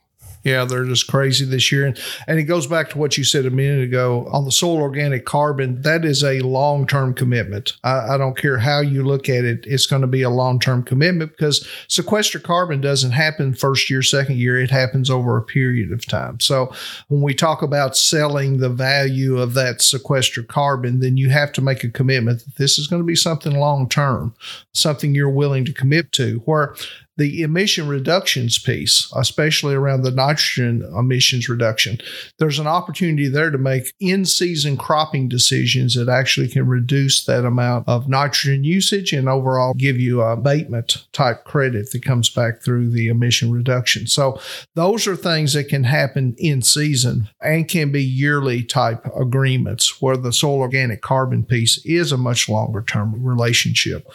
Yeah, 0.45 0.65
they're 0.65 0.85
just 0.85 1.07
crazy 1.07 1.45
this 1.45 1.71
year. 1.71 1.87
And, 1.87 2.01
and 2.27 2.39
it 2.39 2.45
goes 2.45 2.67
back 2.67 2.91
to 2.91 2.99
what 2.99 3.17
you 3.17 3.23
said 3.23 3.47
a 3.47 3.51
minute 3.51 3.85
ago 3.85 4.29
on 4.33 4.45
the 4.45 4.51
soil 4.51 4.79
organic 4.79 5.25
carbon. 5.25 5.83
That 5.83 6.05
is 6.05 6.25
a 6.25 6.41
long 6.41 6.87
term 6.87 7.15
commitment. 7.15 7.75
I, 7.85 8.15
I, 8.15 8.19
don't 8.19 8.37
care 8.37 8.59
how 8.59 8.81
you 8.81 9.05
look 9.05 9.29
at 9.29 9.45
it, 9.45 9.65
it's 9.67 9.87
going 9.87 10.03
to 10.03 10.09
be 10.09 10.23
a 10.23 10.31
long 10.31 10.59
term 10.59 10.83
commitment 10.83 11.31
because 11.33 11.67
sequester 11.89 12.41
carbon 12.41 12.81
doesn't 12.81 13.13
happen 13.13 13.55
first 13.55 13.89
year, 13.89 14.03
second 14.03 14.37
year. 14.37 14.61
It 14.61 14.71
happens 14.71 15.11
over 15.11 15.37
a 15.37 15.43
period 15.43 15.93
of 15.93 16.07
time. 16.07 16.41
So 16.41 16.73
when 17.09 17.23
we 17.23 17.35
talk 17.35 17.63
about 17.63 17.97
selling 17.97 18.59
the 18.59 18.71
value 18.71 19.39
of 19.39 19.55
that 19.55 19.81
sequester 19.81 20.43
carbon, 20.43 21.01
then 21.01 21.17
you 21.17 21.31
have 21.31 21.53
to 21.53 21.63
make 21.63 21.85
a 21.85 21.91
commitment 21.91 22.45
that 22.45 22.57
this 22.57 22.79
is 22.79 22.89
going 22.89 23.01
to 23.01 23.07
be 23.07 23.17
something 23.17 23.55
long 23.55 23.89
term, 23.89 24.35
something 24.73 25.15
you're 25.15 25.31
willing 25.31 25.65
to 25.67 25.73
commit 25.73 26.11
to. 26.13 26.39
Where 26.45 26.75
the 27.17 27.43
emission 27.43 27.89
reductions 27.89 28.59
piece, 28.59 29.11
especially 29.17 29.75
around 29.75 30.03
the 30.03 30.11
nitrogen 30.11 30.83
emissions 30.97 31.49
reduction, 31.49 31.99
there's 32.39 32.59
an 32.59 32.67
opportunity 32.67 33.29
there 33.29 33.51
to 33.51 33.59
make 33.59 33.93
in 34.01 34.25
season 34.25 34.77
cropping 34.77 35.29
decisions 35.29 35.95
that 35.95 36.09
actually 36.09 36.49
can 36.49 36.67
reduce 36.67 37.25
that 37.25 37.45
amount 37.45 37.87
of 37.89 38.09
nitrogen 38.09 38.65
usage 38.65 39.13
and 39.13 39.29
overall 39.29 39.75
give 39.75 39.99
you 39.99 40.21
a 40.23 40.33
abatement 40.33 41.07
type 41.13 41.45
credit 41.45 41.91
that 41.93 42.05
comes 42.05 42.29
back 42.29 42.63
through 42.63 42.91
the 42.91 43.09
emission 43.09 43.51
reduction. 43.51 44.07
So, 44.07 44.41
those 44.75 45.07
are 45.07 45.17
things 45.17 45.53
that 45.53 45.69
can 45.69 45.85
happen 45.85 46.35
in 46.39 46.63
season 46.63 47.29
and 47.41 47.69
can 47.69 47.93
be 47.93 48.03
yearly 48.03 48.63
type 48.63 49.05
agreements 49.15 50.01
where 50.01 50.17
the 50.17 50.33
soil 50.33 50.61
organic 50.61 51.03
carbon 51.03 51.45
piece 51.45 51.85
is 51.85 52.13
a 52.13 52.17
much 52.17 52.49
longer 52.49 52.83
term 52.83 53.23
relationship. 53.23 54.09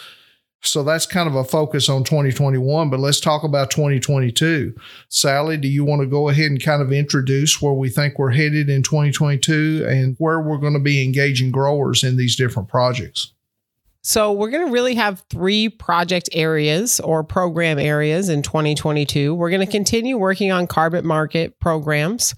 So 0.64 0.84
that's 0.84 1.06
kind 1.06 1.30
of 1.30 1.36
a 1.36 1.44
focus 1.44 1.88
on 1.88 2.04
2021, 2.04 2.90
but 2.90 3.00
let's 3.00 3.20
talk 3.20 3.44
about 3.44 3.72
2022. 3.72 4.76
Sally, 5.08 5.56
do 5.56 5.68
you 5.68 5.86
want 5.86 6.02
to 6.02 6.08
go 6.08 6.30
ahead 6.30 6.52
and 6.52 6.62
kind 6.62 6.82
of 6.82 6.92
introduce 6.92 7.62
where 7.62 7.74
we 7.74 7.90
think 7.90 8.18
we're 8.18 8.32
headed 8.32 8.70
in 8.70 8.84
2022 8.84 9.86
and 9.88 10.16
where 10.18 10.42
we're 10.42 10.58
going 10.58 10.74
to 10.74 10.80
be 10.80 11.04
engaging 11.04 11.52
growers 11.52 12.04
in 12.04 12.18
these 12.18 12.36
different 12.36 12.70
projects? 12.70 13.34
So, 14.02 14.32
we're 14.32 14.50
going 14.50 14.66
to 14.66 14.72
really 14.72 14.96
have 14.96 15.24
three 15.30 15.68
project 15.70 16.30
areas 16.32 17.00
or 17.00 17.24
program 17.24 17.78
areas 17.78 18.30
in 18.30 18.42
2022. 18.42 19.36
We're 19.36 19.50
going 19.50 19.66
to 19.66 19.72
continue 19.72 20.18
working 20.18 20.52
on 20.52 20.68
carbon 20.68 21.06
market 21.06 21.60
programs. 21.60 22.34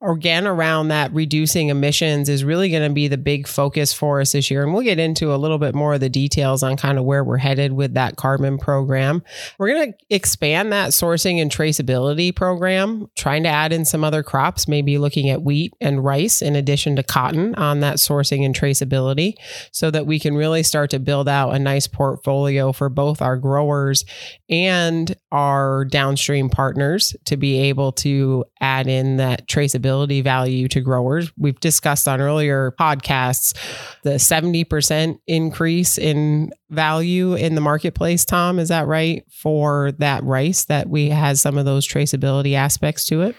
Again, 0.00 0.46
around 0.46 0.88
that 0.88 1.12
reducing 1.12 1.68
emissions 1.68 2.28
is 2.28 2.42
really 2.42 2.70
going 2.70 2.88
to 2.88 2.92
be 2.92 3.06
the 3.06 3.18
big 3.18 3.46
focus 3.46 3.92
for 3.92 4.20
us 4.20 4.32
this 4.32 4.50
year. 4.50 4.64
And 4.64 4.72
we'll 4.72 4.82
get 4.82 4.98
into 4.98 5.32
a 5.32 5.36
little 5.36 5.58
bit 5.58 5.74
more 5.74 5.94
of 5.94 6.00
the 6.00 6.08
details 6.08 6.62
on 6.62 6.76
kind 6.76 6.98
of 6.98 7.04
where 7.04 7.22
we're 7.22 7.36
headed 7.36 7.72
with 7.72 7.94
that 7.94 8.16
carbon 8.16 8.58
program. 8.58 9.22
We're 9.58 9.72
going 9.74 9.92
to 9.92 9.98
expand 10.10 10.72
that 10.72 10.90
sourcing 10.90 11.40
and 11.40 11.50
traceability 11.50 12.34
program, 12.34 13.08
trying 13.16 13.44
to 13.44 13.48
add 13.48 13.72
in 13.72 13.84
some 13.84 14.02
other 14.02 14.24
crops, 14.24 14.66
maybe 14.66 14.98
looking 14.98 15.30
at 15.30 15.42
wheat 15.42 15.72
and 15.80 16.04
rice 16.04 16.42
in 16.42 16.56
addition 16.56 16.96
to 16.96 17.02
cotton 17.04 17.54
on 17.54 17.80
that 17.80 17.98
sourcing 17.98 18.44
and 18.44 18.54
traceability 18.56 19.34
so 19.70 19.90
that 19.90 20.06
we 20.06 20.18
can 20.18 20.34
really 20.34 20.62
start 20.62 20.90
to 20.90 20.98
build 20.98 21.11
build 21.12 21.28
out 21.28 21.54
a 21.54 21.58
nice 21.58 21.86
portfolio 21.86 22.72
for 22.72 22.88
both 22.88 23.20
our 23.20 23.36
growers 23.36 24.06
and 24.48 25.14
our 25.30 25.84
downstream 25.84 26.48
partners 26.48 27.14
to 27.26 27.36
be 27.36 27.58
able 27.58 27.92
to 27.92 28.42
add 28.62 28.86
in 28.86 29.18
that 29.18 29.46
traceability 29.46 30.24
value 30.24 30.68
to 30.68 30.80
growers. 30.80 31.30
We've 31.36 31.60
discussed 31.60 32.08
on 32.08 32.22
earlier 32.22 32.74
podcasts 32.80 33.54
the 34.04 34.12
70% 34.12 35.18
increase 35.26 35.98
in 35.98 36.50
value 36.70 37.34
in 37.34 37.56
the 37.56 37.60
marketplace, 37.60 38.24
Tom, 38.24 38.58
is 38.58 38.70
that 38.70 38.86
right? 38.86 39.22
For 39.30 39.92
that 39.98 40.24
rice 40.24 40.64
that 40.64 40.88
we 40.88 41.10
has 41.10 41.42
some 41.42 41.58
of 41.58 41.66
those 41.66 41.86
traceability 41.86 42.54
aspects 42.54 43.04
to 43.08 43.20
it? 43.20 43.36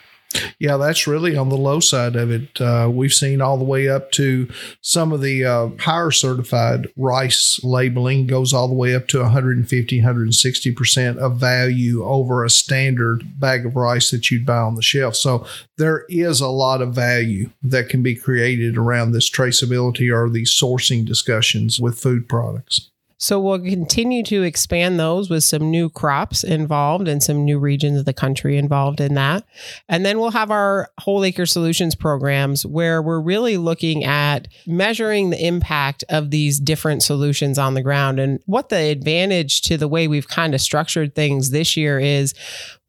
Yeah, 0.60 0.78
that's 0.78 1.08
really 1.08 1.36
on 1.36 1.50
the 1.50 1.58
low 1.58 1.80
side 1.80 2.16
of 2.16 2.32
it. 2.32 2.60
Uh, 2.60 2.90
we've 2.92 3.14
seen 3.14 3.42
all 3.42 3.58
the 3.58 3.64
way 3.64 3.90
up 3.90 4.12
to 4.14 4.50
some 4.82 5.12
of 5.12 5.22
the 5.22 5.46
uh, 5.46 5.70
higher 5.80 6.12
certified 6.12 6.88
rice 6.96 7.60
labeling 7.64 8.28
goes 8.28 8.54
all 8.54 8.68
the 8.68 8.74
way 8.74 8.96
up 8.96 9.08
to 9.10 9.20
150, 9.20 10.02
160% 10.02 11.18
of 11.18 11.38
value 11.38 12.04
over 12.04 12.44
a 12.44 12.50
standard 12.50 13.40
bag 13.40 13.66
of 13.66 13.76
rice 13.76 14.12
that 14.12 14.32
you'd 14.32 14.46
buy 14.46 14.58
on 14.58 14.76
the 14.76 14.82
shelf. 14.82 15.16
So 15.16 15.46
there 15.78 16.06
is 16.10 16.42
a 16.42 16.48
lot 16.48 16.82
of 16.82 16.94
value 16.94 17.50
that 17.64 17.90
can 17.90 18.04
be 18.04 18.16
created 18.16 18.78
around 18.78 19.12
this 19.12 19.30
traceability 19.30 20.14
or 20.14 20.30
these 20.30 20.52
sourcing 20.52 21.06
discussions 21.06 21.80
with 21.80 22.00
food 22.00 22.28
products. 22.30 22.90
So 23.24 23.40
we'll 23.40 23.60
continue 23.60 24.22
to 24.24 24.44
expand 24.44 25.00
those 25.00 25.30
with 25.30 25.46
some 25.46 25.72
new 25.72 25.90
crops 25.90 26.44
involved 26.44 27.08
and 27.08 27.24
some 27.24 27.46
new 27.46 27.58
regions 27.58 28.00
of 28.00 28.04
the 28.04 28.12
country 28.12 28.58
involved 28.58 29.00
in 29.00 29.14
that. 29.14 29.46
And 29.88 30.06
then 30.06 30.20
we'll 30.20 30.32
have 30.32 30.52
our 30.52 30.90
whole 31.00 31.24
acre 31.24 31.46
solutions 31.46 31.96
programs 31.96 32.66
where 32.66 33.02
we're 33.02 33.22
really 33.22 33.56
looking 33.56 34.04
at 34.04 34.50
measuring 34.68 35.30
the 35.30 35.42
impact 35.42 36.04
of 36.10 36.32
these 36.32 36.60
different 36.60 37.02
solutions 37.02 37.58
on 37.58 37.76
the 37.76 37.82
ground. 37.82 38.20
And 38.20 38.42
what 38.46 38.68
the 38.68 38.76
advantage 38.76 39.62
to 39.62 39.78
the 39.78 39.88
way 39.88 40.10
we've 40.10 40.28
kind 40.28 40.54
of 40.54 40.60
structured 40.60 41.16
things 41.16 41.52
this 41.52 41.78
year 41.78 42.02
is 42.02 42.34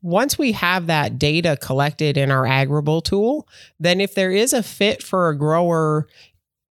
once 0.02 0.36
we 0.36 0.50
have 0.50 0.88
that 0.88 1.16
data 1.16 1.56
collected 1.62 2.16
in 2.16 2.32
our 2.32 2.44
Agrible 2.44 3.04
tool, 3.04 3.46
then 3.78 4.00
if 4.00 4.16
there 4.16 4.32
is 4.32 4.52
a 4.52 4.64
fit 4.64 5.00
for 5.00 5.28
a 5.28 5.38
grower 5.38 6.08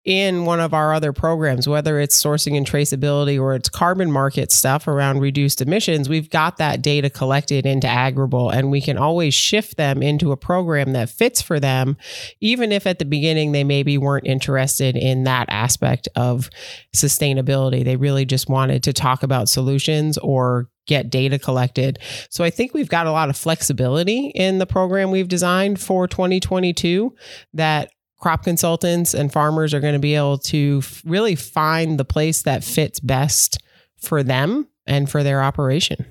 in 0.05 0.43
one 0.43 0.59
of 0.59 0.73
our 0.73 0.93
other 0.93 1.13
programs, 1.13 1.67
whether 1.67 1.99
it's 1.99 2.21
sourcing 2.21 2.57
and 2.57 2.67
traceability 2.67 3.39
or 3.39 3.55
it's 3.55 3.69
carbon 3.69 4.11
market 4.11 4.51
stuff 4.51 4.87
around 4.87 5.19
reduced 5.19 5.61
emissions, 5.61 6.09
we've 6.09 6.29
got 6.29 6.57
that 6.57 6.81
data 6.81 7.09
collected 7.09 7.65
into 7.65 7.87
Agrible 7.87 8.53
and 8.53 8.69
we 8.69 8.81
can 8.81 8.97
always 8.97 9.33
shift 9.33 9.77
them 9.77 10.03
into 10.03 10.33
a 10.33 10.37
program 10.37 10.91
that 10.91 11.09
fits 11.09 11.41
for 11.41 11.57
them, 11.57 11.95
even 12.41 12.73
if 12.73 12.85
at 12.85 12.99
the 12.99 13.05
beginning 13.05 13.53
they 13.53 13.63
maybe 13.63 13.97
weren't 13.97 14.27
interested 14.27 14.97
in 14.97 15.23
that 15.23 15.45
aspect 15.49 16.09
of 16.15 16.49
sustainability. 16.93 17.85
They 17.85 17.95
really 17.95 18.25
just 18.25 18.49
wanted 18.49 18.83
to 18.83 18.93
talk 18.93 19.23
about 19.23 19.47
solutions 19.47 20.17
or 20.17 20.69
get 20.85 21.09
data 21.09 21.39
collected. 21.39 21.97
So 22.29 22.43
I 22.43 22.49
think 22.49 22.73
we've 22.73 22.89
got 22.89 23.07
a 23.07 23.11
lot 23.11 23.29
of 23.29 23.37
flexibility 23.37 24.27
in 24.35 24.57
the 24.57 24.65
program 24.65 25.11
we've 25.11 25.29
designed 25.29 25.79
for 25.79 26.09
2022 26.09 27.15
that 27.53 27.91
crop 28.23 28.43
consultants 28.45 29.13
and 29.13 29.33
farmers 29.33 29.73
are 29.73 29.81
going 29.81 29.93
to 29.93 29.99
be 29.99 30.15
able 30.15 30.37
to 30.37 30.79
f- 30.81 31.01
really 31.05 31.35
find 31.35 31.99
the 31.99 32.05
place 32.05 32.43
that 32.43 32.63
fits 32.63 33.01
best 33.01 33.61
for 33.97 34.23
them 34.23 34.65
and 34.87 35.11
for 35.11 35.23
their 35.23 35.43
operation. 35.43 36.05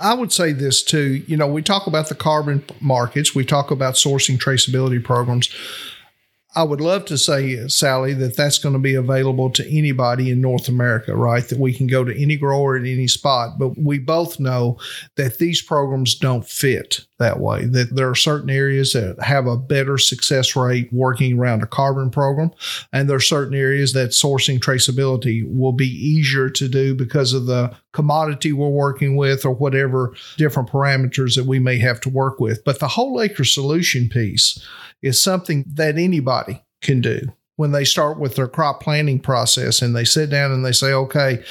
I 0.00 0.14
would 0.14 0.32
say 0.32 0.52
this 0.52 0.82
too. 0.82 1.22
You 1.26 1.36
know, 1.36 1.46
we 1.46 1.60
talk 1.60 1.86
about 1.86 2.08
the 2.08 2.14
carbon 2.14 2.64
markets, 2.80 3.34
we 3.34 3.44
talk 3.44 3.70
about 3.70 3.94
sourcing 3.94 4.38
traceability 4.38 5.04
programs. 5.04 5.54
I 6.56 6.62
would 6.62 6.80
love 6.80 7.04
to 7.04 7.18
say, 7.18 7.68
Sally, 7.68 8.14
that 8.14 8.34
that's 8.34 8.58
going 8.58 8.72
to 8.72 8.78
be 8.78 8.94
available 8.94 9.50
to 9.50 9.70
anybody 9.70 10.30
in 10.30 10.40
North 10.40 10.68
America, 10.68 11.14
right? 11.14 11.46
That 11.46 11.58
we 11.58 11.74
can 11.74 11.86
go 11.86 12.02
to 12.02 12.18
any 12.18 12.38
grower 12.38 12.76
at 12.76 12.86
any 12.86 13.08
spot. 13.08 13.58
But 13.58 13.78
we 13.78 13.98
both 13.98 14.40
know 14.40 14.78
that 15.16 15.36
these 15.36 15.60
programs 15.60 16.14
don't 16.14 16.46
fit 16.48 17.04
that 17.18 17.40
way, 17.40 17.66
that 17.66 17.94
there 17.94 18.08
are 18.08 18.14
certain 18.14 18.50
areas 18.50 18.92
that 18.92 19.20
have 19.20 19.46
a 19.46 19.56
better 19.56 19.98
success 19.98 20.54
rate 20.54 20.88
working 20.92 21.38
around 21.38 21.62
a 21.62 21.66
carbon 21.66 22.10
program. 22.10 22.50
And 22.92 23.08
there 23.08 23.16
are 23.16 23.20
certain 23.20 23.54
areas 23.54 23.92
that 23.92 24.10
sourcing 24.10 24.58
traceability 24.58 25.44
will 25.46 25.72
be 25.72 25.88
easier 25.88 26.48
to 26.50 26.68
do 26.68 26.94
because 26.94 27.32
of 27.32 27.46
the 27.46 27.74
commodity 27.92 28.52
we're 28.52 28.68
working 28.68 29.16
with 29.16 29.44
or 29.44 29.52
whatever 29.52 30.14
different 30.36 30.68
parameters 30.68 31.34
that 31.34 31.46
we 31.46 31.58
may 31.58 31.78
have 31.78 32.00
to 32.02 32.08
work 32.08 32.38
with. 32.38 32.64
But 32.64 32.78
the 32.78 32.88
whole 32.88 33.20
acre 33.20 33.44
solution 33.44 34.08
piece 34.08 34.64
is 35.02 35.22
something 35.22 35.64
that 35.74 35.98
anybody 35.98 36.62
can 36.80 37.00
do 37.00 37.20
when 37.56 37.72
they 37.72 37.84
start 37.84 38.20
with 38.20 38.36
their 38.36 38.46
crop 38.46 38.80
planning 38.80 39.18
process 39.18 39.82
and 39.82 39.94
they 39.94 40.04
sit 40.04 40.30
down 40.30 40.52
and 40.52 40.64
they 40.64 40.70
say, 40.70 40.92
okay, 40.92 41.42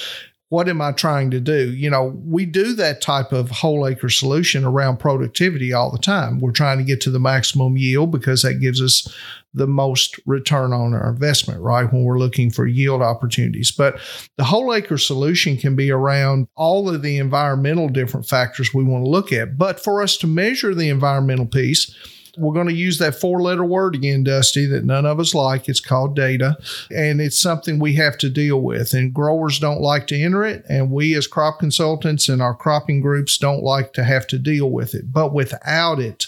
what 0.50 0.70
am 0.70 0.82
I 0.82 0.94
trying 0.94 1.32
to 1.32 1.42
do? 1.42 1.74
You 1.74 1.90
know, 1.90 2.16
we 2.26 2.46
do 2.46 2.74
that 2.76 3.02
type 3.02 3.34
of 3.34 3.52
whole 3.52 3.86
acre 3.86 4.10
solution 4.10 4.64
around 4.64 4.98
productivity 4.98 5.74
all 5.74 5.92
the 5.92 5.98
time. 5.98 6.40
We're 6.40 6.52
trying 6.52 6.78
to 6.78 6.86
get 6.86 7.02
to 7.02 7.12
the 7.12 7.20
maximum 7.20 7.76
yield 7.76 8.12
because 8.12 8.44
that 8.44 8.62
gives 8.62 8.82
us 8.82 9.14
the 9.54 9.68
most 9.68 10.20
return 10.26 10.72
on 10.72 10.94
our 10.94 11.10
investment, 11.10 11.62
right? 11.62 11.92
When 11.92 12.04
we're 12.04 12.20
looking 12.20 12.50
for 12.50 12.66
yield 12.66 13.02
opportunities. 13.02 13.72
But 13.72 14.00
the 14.38 14.46
whole 14.46 14.74
acre 14.74 14.98
solution 14.98 15.58
can 15.58 15.76
be 15.76 15.92
around 15.92 16.48
all 16.56 16.90
of 16.90 17.02
the 17.02 17.18
environmental 17.18 17.90
different 17.90 18.28
factors 18.28 18.74
we 18.74 18.84
want 18.84 19.04
to 19.04 19.10
look 19.10 19.34
at. 19.34 19.58
But 19.58 19.84
for 19.84 20.02
us 20.02 20.16
to 20.18 20.28
measure 20.28 20.74
the 20.74 20.90
environmental 20.90 21.48
piece, 21.48 21.94
we're 22.38 22.54
going 22.54 22.68
to 22.68 22.74
use 22.74 23.00
that 23.00 23.20
four 23.20 23.42
letter 23.42 23.66
word 23.66 23.96
again, 23.96 24.24
Dusty, 24.24 24.66
that 24.68 24.86
none 24.86 25.06
of 25.06 25.20
us 25.20 25.34
like. 25.34 25.68
It's 25.68 25.80
called 25.80 26.16
data, 26.16 26.58
and 26.96 27.20
it's 27.20 27.40
something 27.40 27.80
we 27.80 27.96
have 27.96 28.18
to 28.20 28.30
deal 28.30 28.62
with. 28.62 28.94
And 28.94 29.14
growers 29.14 29.60
don't 29.60 29.82
like 29.82 30.08
to 30.08 30.22
enter 30.22 30.46
it, 30.46 30.64
and 30.70 30.92
we 30.92 31.16
as 31.16 31.28
crop 31.28 31.60
consultants 31.60 32.30
and 32.30 32.42
our 32.42 32.54
cropping 32.54 33.02
groups 33.02 33.38
don't 33.38 33.64
like 33.64 33.94
to 33.94 34.04
have 34.04 34.28
to 34.28 34.38
deal 34.38 34.70
with 34.70 34.94
it. 34.94 35.12
But 35.12 35.34
without 35.34 36.00
it, 36.00 36.28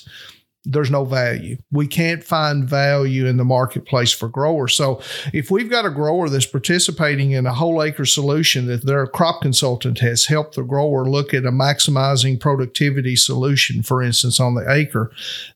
there's 0.65 0.91
no 0.91 1.05
value. 1.05 1.57
We 1.71 1.87
can't 1.87 2.23
find 2.23 2.67
value 2.67 3.25
in 3.25 3.37
the 3.37 3.45
marketplace 3.45 4.11
for 4.11 4.27
growers. 4.27 4.73
So 4.73 5.01
if 5.33 5.49
we've 5.49 5.69
got 5.69 5.85
a 5.85 5.89
grower 5.89 6.27
that's 6.27 6.45
participating 6.45 7.31
in 7.31 7.45
a 7.45 7.53
whole 7.53 7.81
acre 7.81 8.05
solution 8.05 8.67
that 8.67 8.85
their 8.85 9.07
crop 9.07 9.41
consultant 9.41 9.99
has 9.99 10.25
helped 10.25 10.55
the 10.55 10.63
grower 10.63 11.05
look 11.05 11.33
at 11.33 11.45
a 11.45 11.51
maximizing 11.51 12.39
productivity 12.39 13.15
solution, 13.15 13.83
for 13.83 14.03
instance, 14.03 14.39
on 14.39 14.55
the 14.55 14.69
acre, 14.69 15.11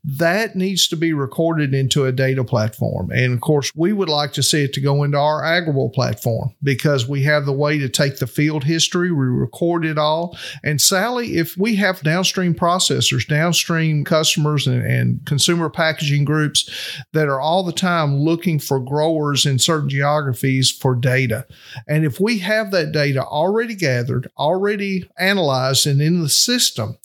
that 0.05 0.55
needs 0.55 0.87
to 0.87 0.95
be 0.95 1.11
recorded 1.11 1.73
into 1.73 2.05
a 2.05 2.11
data 2.13 2.43
platform. 2.43 3.11
And 3.11 3.33
of 3.33 3.41
course, 3.41 3.71
we 3.75 3.91
would 3.91 4.09
like 4.09 4.31
to 4.33 4.43
see 4.43 4.63
it 4.63 4.73
to 4.73 4.81
go 4.81 5.03
into 5.03 5.17
our 5.17 5.41
Agrible 5.41 5.93
platform 5.93 6.55
because 6.63 7.07
we 7.07 7.23
have 7.23 7.45
the 7.45 7.51
way 7.51 7.77
to 7.77 7.89
take 7.89 8.19
the 8.19 8.27
field 8.27 8.63
history, 8.63 9.11
we 9.11 9.25
record 9.25 9.85
it 9.85 9.97
all. 9.97 10.37
And 10.63 10.79
Sally, 10.79 11.35
if 11.35 11.57
we 11.57 11.75
have 11.75 12.01
downstream 12.01 12.55
processors, 12.55 13.27
downstream 13.27 14.05
customers 14.05 14.65
and 14.65 14.93
and 14.93 15.02
consumer 15.25 15.69
packaging 15.69 16.25
groups 16.25 16.69
that 17.13 17.27
are 17.27 17.39
all 17.39 17.63
the 17.63 17.71
time 17.71 18.17
looking 18.17 18.59
for 18.59 18.79
growers 18.79 19.45
in 19.45 19.59
certain 19.59 19.89
geographies 19.89 20.71
for 20.71 20.95
data. 20.95 21.45
And 21.87 22.05
if 22.05 22.19
we 22.19 22.39
have 22.39 22.71
that 22.71 22.91
data 22.91 23.23
already 23.23 23.75
gathered, 23.75 24.29
already 24.37 25.09
analyzed, 25.17 25.87
and 25.87 26.01
in 26.01 26.21
the 26.21 26.29
system, 26.29 26.97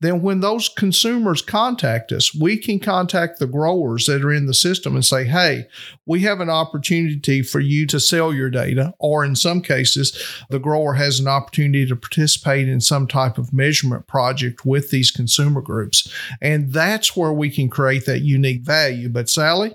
then 0.00 0.22
when 0.22 0.40
those 0.40 0.68
consumers 0.68 1.42
contact 1.42 2.12
us, 2.12 2.34
we 2.34 2.56
can 2.56 2.78
contact 2.78 3.38
the 3.38 3.46
growers 3.46 4.06
that 4.06 4.24
are 4.24 4.32
in 4.32 4.46
the 4.46 4.54
system 4.54 4.94
and 4.94 5.04
say, 5.04 5.24
hey, 5.24 5.66
we 6.06 6.20
have 6.20 6.40
an 6.40 6.50
opportunity 6.50 7.42
for 7.42 7.60
you 7.60 7.86
to 7.86 8.00
sell 8.00 8.32
your 8.32 8.50
data. 8.50 8.94
Or 8.98 9.24
in 9.24 9.36
some 9.36 9.60
cases, 9.60 10.16
the 10.50 10.58
grower 10.58 10.94
has 10.94 11.20
an 11.20 11.28
opportunity 11.28 11.86
to 11.86 11.96
participate 11.96 12.68
in 12.68 12.80
some 12.80 13.06
type 13.06 13.38
of 13.38 13.52
measurement 13.52 14.06
project 14.06 14.64
with 14.64 14.90
these 14.90 15.10
consumer 15.10 15.60
groups. 15.60 16.12
And 16.40 16.72
that's 16.72 17.16
where 17.16 17.31
we 17.32 17.50
can 17.50 17.68
create 17.68 18.06
that 18.06 18.20
unique 18.20 18.62
value. 18.62 19.08
But 19.08 19.28
Sally, 19.28 19.74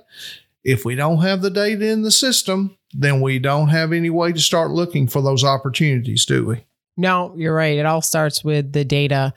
if 0.63 0.85
we 0.85 0.95
don't 0.95 1.21
have 1.21 1.41
the 1.41 1.49
data 1.49 1.87
in 1.87 2.01
the 2.01 2.11
system, 2.11 2.77
then 2.93 3.21
we 3.21 3.39
don't 3.39 3.69
have 3.69 3.93
any 3.93 4.09
way 4.09 4.31
to 4.31 4.39
start 4.39 4.71
looking 4.71 5.07
for 5.07 5.21
those 5.21 5.43
opportunities, 5.43 6.25
do 6.25 6.45
we? 6.45 6.63
No, 6.99 7.31
you're 7.37 7.53
right. 7.53 7.77
It 7.77 7.85
all 7.85 8.01
starts 8.01 8.43
with 8.43 8.73
the 8.73 8.83
data. 8.83 9.31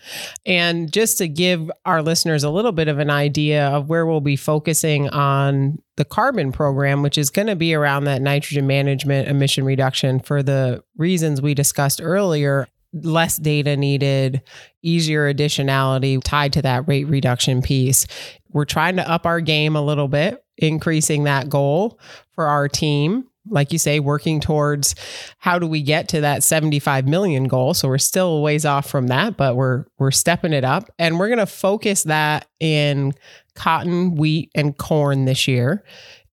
And 0.46 0.90
just 0.90 1.18
to 1.18 1.28
give 1.28 1.70
our 1.85 2.02
listeners 2.02 2.42
a 2.42 2.48
little 2.48 2.72
bit 2.72 2.88
of 2.88 2.98
an 2.98 3.11
idea 3.11 3.68
of 3.68 3.90
where 3.90 4.06
we'll 4.06 4.22
be 4.22 4.37
focusing 4.37 5.11
on 5.11 5.78
the 5.96 6.06
carbon 6.06 6.52
program, 6.52 7.02
which 7.02 7.18
is 7.18 7.28
going 7.28 7.48
to 7.48 7.56
be 7.56 7.74
around 7.74 8.04
that 8.04 8.22
nitrogen 8.22 8.66
management 8.66 9.28
emission 9.28 9.64
reduction 9.64 10.20
for 10.20 10.42
the 10.42 10.83
reasons 10.96 11.42
we 11.42 11.52
discussed 11.52 12.00
earlier 12.02 12.66
less 12.92 13.37
data 13.37 13.76
needed, 13.76 14.42
easier 14.83 15.33
additionality 15.33 16.20
tied 16.22 16.53
to 16.55 16.62
that 16.62 16.87
rate 16.88 17.05
reduction 17.05 17.62
piece. 17.62 18.07
We're 18.50 18.64
trying 18.64 18.96
to 18.96 19.09
up 19.09 19.26
our 19.26 19.40
game 19.40 19.76
a 19.76 19.83
little 19.83 20.09
bit, 20.09 20.44
increasing 20.57 21.24
that 21.24 21.48
goal 21.48 21.98
for 22.33 22.46
our 22.46 22.68
team. 22.68 23.26
Like 23.48 23.72
you 23.72 23.79
say, 23.79 24.00
working 24.00 24.38
towards 24.40 24.94
how 25.38 25.59
do 25.59 25.66
we 25.66 25.83
get 25.83 26.09
to 26.09 26.20
that 26.20 26.42
75 26.42 27.09
million 27.09 27.44
goal? 27.44 27.72
So 27.72 27.88
we're 27.88 27.98
still 27.98 28.37
a 28.37 28.40
ways 28.40 28.66
off 28.66 28.88
from 28.88 29.07
that, 29.07 29.37
but 29.37 29.57
we're 29.57 29.87
we're 29.98 30.11
stepping 30.11 30.53
it 30.53 30.62
up 30.62 30.90
and 30.98 31.18
we're 31.18 31.29
going 31.29 31.38
to 31.38 31.46
focus 31.46 32.03
that 32.05 32.48
in 32.61 33.14
cotton, 33.55 34.14
wheat 34.14 34.50
and 34.55 34.76
corn 34.76 35.24
this 35.24 35.48
year 35.48 35.85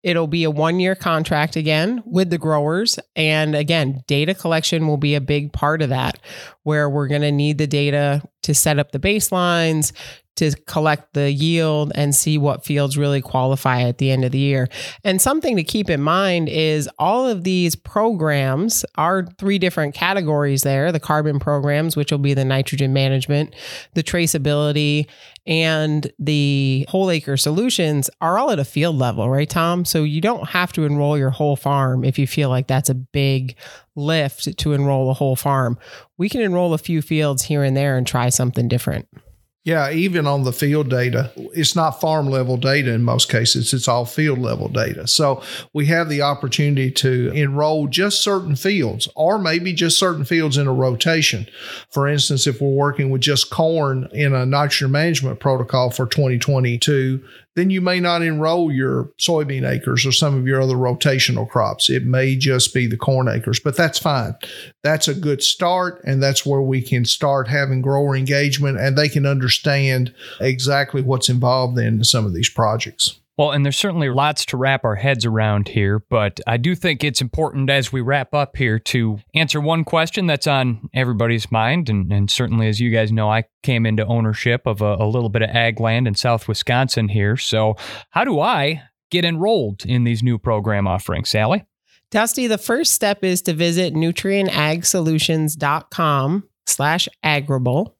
It'll 0.06 0.28
be 0.28 0.44
a 0.44 0.52
one 0.52 0.80
year 0.80 0.94
contract 0.94 1.56
again 1.56 2.04
with 2.06 2.30
the 2.30 2.38
growers. 2.38 3.00
And 3.16 3.56
again, 3.56 4.04
data 4.06 4.36
collection 4.36 4.88
will 4.88 4.98
be 4.98 5.16
a 5.16 5.22
big 5.22 5.52
part 5.52 5.82
of 5.82 5.90
that, 5.90 6.20
where 6.62 6.88
we're 6.88 7.08
going 7.08 7.24
to 7.24 7.32
need 7.32 7.58
the 7.58 7.66
data 7.66 8.22
to 8.44 8.54
set 8.54 8.78
up 8.78 8.92
the 8.92 9.00
baselines, 9.00 9.94
to 10.36 10.52
collect 10.66 11.14
the 11.14 11.32
yield 11.32 11.92
and 11.96 12.16
see 12.16 12.38
what 12.38 12.66
fields 12.66 12.98
really 12.98 13.22
qualify 13.22 13.82
at 13.82 13.98
the 13.98 14.12
end 14.12 14.26
of 14.26 14.32
the 14.32 14.38
year. 14.38 14.68
And 15.04 15.22
something 15.22 15.56
to 15.56 15.64
keep 15.64 15.90
in 15.90 16.02
mind 16.02 16.50
is 16.50 16.90
all 17.00 17.28
of 17.28 17.44
these 17.44 17.76
programs 17.76 18.86
are 18.96 19.26
three 19.38 19.60
different 19.60 19.96
categories 19.96 20.64
there 20.64 20.92
the 20.92 21.00
carbon 21.00 21.40
programs, 21.40 21.96
which 21.96 22.12
will 22.12 22.20
be 22.20 22.34
the 22.34 22.46
nitrogen 22.46 22.94
management, 22.94 23.56
the 23.94 24.04
traceability, 24.04 25.08
and 25.48 26.12
the 26.18 26.86
whole 26.90 27.12
acre 27.12 27.38
solutions 27.38 28.10
are 28.22 28.38
all 28.38 28.52
at 28.52 28.60
a 28.60 28.66
field 28.66 28.98
level, 28.98 29.30
right, 29.30 29.50
Tom? 29.50 29.86
So 29.86 30.04
you 30.04 30.22
don't 30.22 30.50
have 30.50 30.74
to 30.74 30.84
enroll 30.84 31.18
your 31.18 31.30
whole 31.30 31.56
farm 31.56 32.04
if 32.04 32.18
you 32.18 32.26
feel 32.26 32.50
like 32.50 32.68
that's 32.68 32.90
a 32.90 32.96
big 32.96 33.56
lift 33.96 34.58
to 34.58 34.74
enroll 34.74 35.10
a 35.10 35.14
whole 35.14 35.36
farm. 35.36 35.78
We 36.18 36.30
can 36.30 36.42
enroll 36.42 36.74
a 36.74 36.80
few 36.80 37.02
fields 37.02 37.44
here 37.44 37.64
and 37.64 37.78
there 37.78 37.98
and 37.98 38.08
try 38.08 38.30
something 38.30 38.68
different. 38.68 39.08
Yeah, 39.66 39.90
even 39.90 40.28
on 40.28 40.44
the 40.44 40.54
field 40.54 40.92
data, 40.92 41.32
it's 41.36 41.76
not 41.76 42.00
farm 42.00 42.30
level 42.30 42.56
data 42.56 42.94
in 42.94 43.02
most 43.02 43.30
cases, 43.30 43.74
it's 43.74 43.88
all 43.88 44.06
field 44.06 44.38
level 44.38 44.70
data. 44.70 45.08
So 45.08 45.42
we 45.74 45.88
have 45.88 46.08
the 46.08 46.22
opportunity 46.22 46.92
to 46.92 47.32
enroll 47.32 47.88
just 47.88 48.22
certain 48.22 48.56
fields 48.56 49.10
or 49.16 49.40
maybe 49.40 49.74
just 49.74 49.98
certain 49.98 50.24
fields 50.24 50.60
in 50.60 50.68
a 50.68 50.74
rotation. 50.74 51.48
For 51.90 52.08
instance, 52.08 52.46
if 52.46 52.62
we're 52.62 52.70
working 52.70 53.10
with 53.10 53.22
just 53.22 53.50
corn 53.50 54.08
in 54.14 54.36
a 54.36 54.46
nitrogen 54.46 54.92
management 54.92 55.40
protocol 55.40 55.90
for 55.90 56.06
2022, 56.06 57.24
then 57.56 57.70
you 57.70 57.82
may 57.82 58.00
not 58.00 58.22
enroll 58.22 58.72
your 58.72 59.12
soybean 59.20 59.68
acres 59.70 60.06
or 60.06 60.12
some 60.12 60.36
of 60.38 60.46
your 60.46 60.62
other 60.62 60.76
rotational 60.76 61.50
crops. 61.50 61.90
It 61.90 62.06
may 62.06 62.36
just 62.36 62.74
be 62.74 62.86
the 62.86 62.98
corn 62.98 63.28
acres, 63.28 63.60
but 63.60 63.78
that's 63.78 63.98
fine. 63.98 64.36
That's 64.84 65.08
a 65.08 65.16
good 65.16 65.42
start. 65.42 66.02
And 66.06 66.22
that's 66.22 66.46
where 66.46 66.62
we 66.62 66.82
can 66.82 67.06
start 67.06 67.48
having 67.48 67.82
grower 67.82 68.16
engagement 68.16 68.80
and 68.80 68.98
they 68.98 69.10
can 69.10 69.26
understand 69.26 70.14
exactly 70.40 71.02
what's 71.02 71.30
involved 71.30 71.80
in 71.80 72.04
some 72.04 72.26
of 72.26 72.34
these 72.34 72.50
projects. 72.50 73.20
Well, 73.38 73.52
and 73.52 73.66
there's 73.66 73.78
certainly 73.78 74.10
lots 74.10 74.46
to 74.46 74.56
wrap 74.56 74.86
our 74.86 74.96
heads 74.96 75.26
around 75.26 75.68
here, 75.68 76.00
but 76.10 76.40
I 76.48 76.56
do 76.56 76.74
think 76.74 77.04
it's 77.04 77.20
important 77.20 77.70
as 77.70 77.92
we 77.92 78.00
wrap 78.00 78.34
up 78.34 78.56
here 78.56 78.80
to 78.80 79.20
answer 79.34 79.60
one 79.60 79.84
question 79.84 80.26
that's 80.26 80.48
on 80.48 80.88
everybody's 80.94 81.52
mind. 81.52 81.90
And, 81.90 82.10
and 82.14 82.32
certainly, 82.32 82.70
as 82.70 82.80
you 82.80 82.92
guys 82.92 83.12
know, 83.12 83.30
I 83.30 83.44
came 83.62 83.86
into 83.86 84.06
ownership 84.06 84.62
of 84.66 84.82
a, 84.82 84.96
a 85.00 85.06
little 85.06 85.28
bit 85.28 85.42
of 85.42 85.50
ag 85.50 85.82
land 85.82 86.08
in 86.08 86.16
South 86.16 86.48
Wisconsin 86.48 87.10
here. 87.10 87.36
So, 87.36 87.76
how 88.12 88.24
do 88.24 88.40
I 88.40 88.84
get 89.12 89.26
enrolled 89.26 89.86
in 89.86 90.06
these 90.06 90.24
new 90.24 90.38
program 90.38 90.88
offerings, 90.88 91.28
Sally? 91.28 91.66
Dusty, 92.12 92.48
the 92.48 92.58
first 92.58 92.94
step 92.94 93.22
is 93.22 93.42
to 93.42 93.54
visit 93.54 93.94
nutrienagsolutions.com 93.94 96.44
slash 96.66 97.10
Agrible 97.24 97.96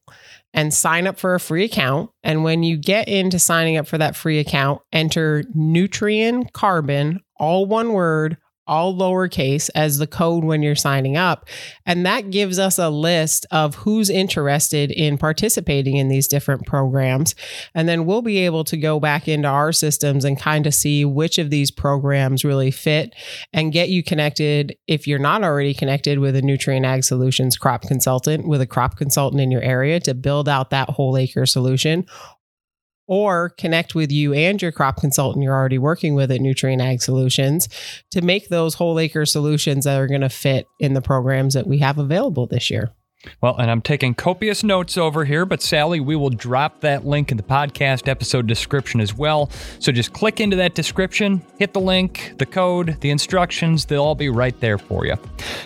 and 0.56 0.72
sign 0.72 1.06
up 1.06 1.18
for 1.18 1.34
a 1.34 1.40
free 1.40 1.64
account. 1.64 2.10
And 2.24 2.42
when 2.42 2.62
you 2.62 2.78
get 2.78 3.08
into 3.08 3.38
signing 3.38 3.76
up 3.76 3.86
for 3.86 3.98
that 3.98 4.16
free 4.16 4.40
account, 4.40 4.80
enter 4.90 5.44
Nutrien 5.54 6.50
Carbon, 6.52 7.20
all 7.36 7.66
one 7.66 7.92
word, 7.92 8.38
all 8.66 8.94
lowercase 8.94 9.70
as 9.74 9.98
the 9.98 10.06
code 10.06 10.44
when 10.44 10.62
you're 10.62 10.74
signing 10.74 11.16
up. 11.16 11.48
And 11.84 12.04
that 12.06 12.30
gives 12.30 12.58
us 12.58 12.78
a 12.78 12.90
list 12.90 13.46
of 13.50 13.74
who's 13.76 14.10
interested 14.10 14.90
in 14.90 15.18
participating 15.18 15.96
in 15.96 16.08
these 16.08 16.28
different 16.28 16.66
programs. 16.66 17.34
And 17.74 17.88
then 17.88 18.06
we'll 18.06 18.22
be 18.22 18.38
able 18.38 18.64
to 18.64 18.76
go 18.76 19.00
back 19.00 19.28
into 19.28 19.48
our 19.48 19.72
systems 19.72 20.24
and 20.24 20.38
kind 20.38 20.66
of 20.66 20.74
see 20.74 21.04
which 21.04 21.38
of 21.38 21.50
these 21.50 21.70
programs 21.70 22.44
really 22.44 22.70
fit 22.70 23.14
and 23.52 23.72
get 23.72 23.88
you 23.88 24.02
connected 24.02 24.76
if 24.86 25.06
you're 25.06 25.18
not 25.18 25.42
already 25.42 25.74
connected 25.74 26.18
with 26.18 26.36
a 26.36 26.42
Nutrien 26.42 26.84
Ag 26.84 27.04
Solutions 27.04 27.56
crop 27.56 27.82
consultant, 27.82 28.48
with 28.48 28.60
a 28.60 28.66
crop 28.66 28.96
consultant 28.96 29.40
in 29.40 29.50
your 29.50 29.62
area 29.62 30.00
to 30.00 30.14
build 30.14 30.48
out 30.48 30.70
that 30.70 30.90
whole 30.90 31.16
acre 31.16 31.46
solution 31.46 32.06
or 33.06 33.50
connect 33.50 33.94
with 33.94 34.10
you 34.10 34.32
and 34.32 34.60
your 34.60 34.72
crop 34.72 35.00
consultant 35.00 35.42
you're 35.42 35.54
already 35.54 35.78
working 35.78 36.14
with 36.14 36.30
at 36.30 36.40
Nutrien 36.40 36.82
Ag 36.82 37.00
Solutions 37.00 37.68
to 38.10 38.20
make 38.22 38.48
those 38.48 38.74
whole 38.74 38.98
acre 38.98 39.26
solutions 39.26 39.84
that 39.84 40.00
are 40.00 40.06
going 40.06 40.20
to 40.20 40.28
fit 40.28 40.66
in 40.80 40.94
the 40.94 41.02
programs 41.02 41.54
that 41.54 41.66
we 41.66 41.78
have 41.78 41.98
available 41.98 42.46
this 42.46 42.70
year. 42.70 42.90
Well, 43.40 43.56
and 43.56 43.70
I'm 43.70 43.82
taking 43.82 44.14
copious 44.14 44.62
notes 44.62 44.96
over 44.96 45.24
here, 45.24 45.44
but 45.46 45.62
Sally, 45.62 46.00
we 46.00 46.16
will 46.16 46.30
drop 46.30 46.80
that 46.80 47.06
link 47.06 47.30
in 47.30 47.36
the 47.36 47.42
podcast 47.42 48.08
episode 48.08 48.46
description 48.46 49.00
as 49.00 49.14
well. 49.14 49.50
So 49.78 49.92
just 49.92 50.12
click 50.12 50.40
into 50.40 50.56
that 50.56 50.74
description, 50.74 51.42
hit 51.58 51.72
the 51.72 51.80
link, 51.80 52.34
the 52.38 52.46
code, 52.46 53.00
the 53.00 53.10
instructions, 53.10 53.84
they'll 53.84 54.02
all 54.02 54.14
be 54.14 54.28
right 54.28 54.58
there 54.60 54.78
for 54.78 55.06
you. 55.06 55.16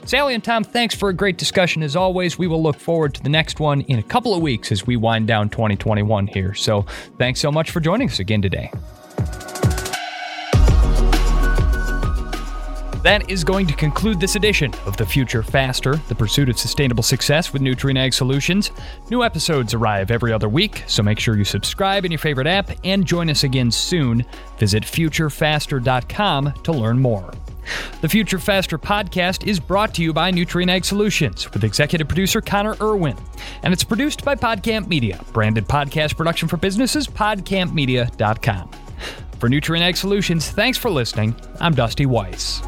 Sally 0.04 0.34
and 0.34 0.42
Tom, 0.42 0.64
thanks 0.64 0.94
for 0.94 1.08
a 1.08 1.14
great 1.14 1.38
discussion 1.38 1.82
as 1.82 1.96
always. 1.96 2.38
We 2.38 2.46
will 2.46 2.62
look 2.62 2.78
forward 2.78 3.14
to 3.14 3.22
the 3.22 3.28
next 3.28 3.60
one 3.60 3.82
in 3.82 3.98
a 3.98 4.02
couple 4.02 4.34
of 4.34 4.42
weeks 4.42 4.72
as 4.72 4.86
we 4.86 4.96
wind 4.96 5.26
down 5.26 5.48
2021 5.50 6.26
here. 6.26 6.54
So 6.54 6.86
thanks 7.18 7.40
so 7.40 7.50
much 7.52 7.70
for 7.70 7.80
joining 7.80 8.08
us 8.08 8.18
again 8.18 8.42
today. 8.42 8.70
That 13.02 13.30
is 13.30 13.44
going 13.44 13.66
to 13.66 13.72
conclude 13.72 14.20
this 14.20 14.36
edition 14.36 14.74
of 14.84 14.94
The 14.98 15.06
Future 15.06 15.42
Faster, 15.42 15.96
the 16.08 16.14
pursuit 16.14 16.50
of 16.50 16.58
sustainable 16.58 17.02
success 17.02 17.50
with 17.50 17.62
Nutrien 17.62 17.96
Ag 17.96 18.12
Solutions. 18.12 18.72
New 19.10 19.24
episodes 19.24 19.72
arrive 19.72 20.10
every 20.10 20.34
other 20.34 20.50
week, 20.50 20.84
so 20.86 21.02
make 21.02 21.18
sure 21.18 21.34
you 21.34 21.44
subscribe 21.44 22.04
in 22.04 22.12
your 22.12 22.18
favorite 22.18 22.46
app 22.46 22.70
and 22.84 23.06
join 23.06 23.30
us 23.30 23.42
again 23.42 23.70
soon. 23.70 24.22
Visit 24.58 24.82
futurefaster.com 24.82 26.52
to 26.62 26.72
learn 26.72 26.98
more. 26.98 27.32
The 28.02 28.08
Future 28.08 28.38
Faster 28.38 28.76
podcast 28.76 29.46
is 29.46 29.58
brought 29.58 29.94
to 29.94 30.02
you 30.02 30.12
by 30.12 30.30
Nutrien 30.30 30.68
Ag 30.68 30.84
Solutions 30.84 31.50
with 31.54 31.64
executive 31.64 32.06
producer 32.06 32.42
Connor 32.42 32.76
Irwin. 32.82 33.16
And 33.62 33.72
it's 33.72 33.84
produced 33.84 34.26
by 34.26 34.34
Podcamp 34.34 34.88
Media, 34.88 35.24
branded 35.32 35.66
podcast 35.66 36.18
production 36.18 36.48
for 36.48 36.58
businesses, 36.58 37.06
podcampmedia.com. 37.06 38.70
For 39.40 39.48
Nutrien 39.48 39.80
Ag 39.80 39.96
Solutions, 39.96 40.50
thanks 40.50 40.76
for 40.76 40.90
listening. 40.90 41.34
I'm 41.60 41.72
Dusty 41.72 42.04
Weiss. 42.04 42.60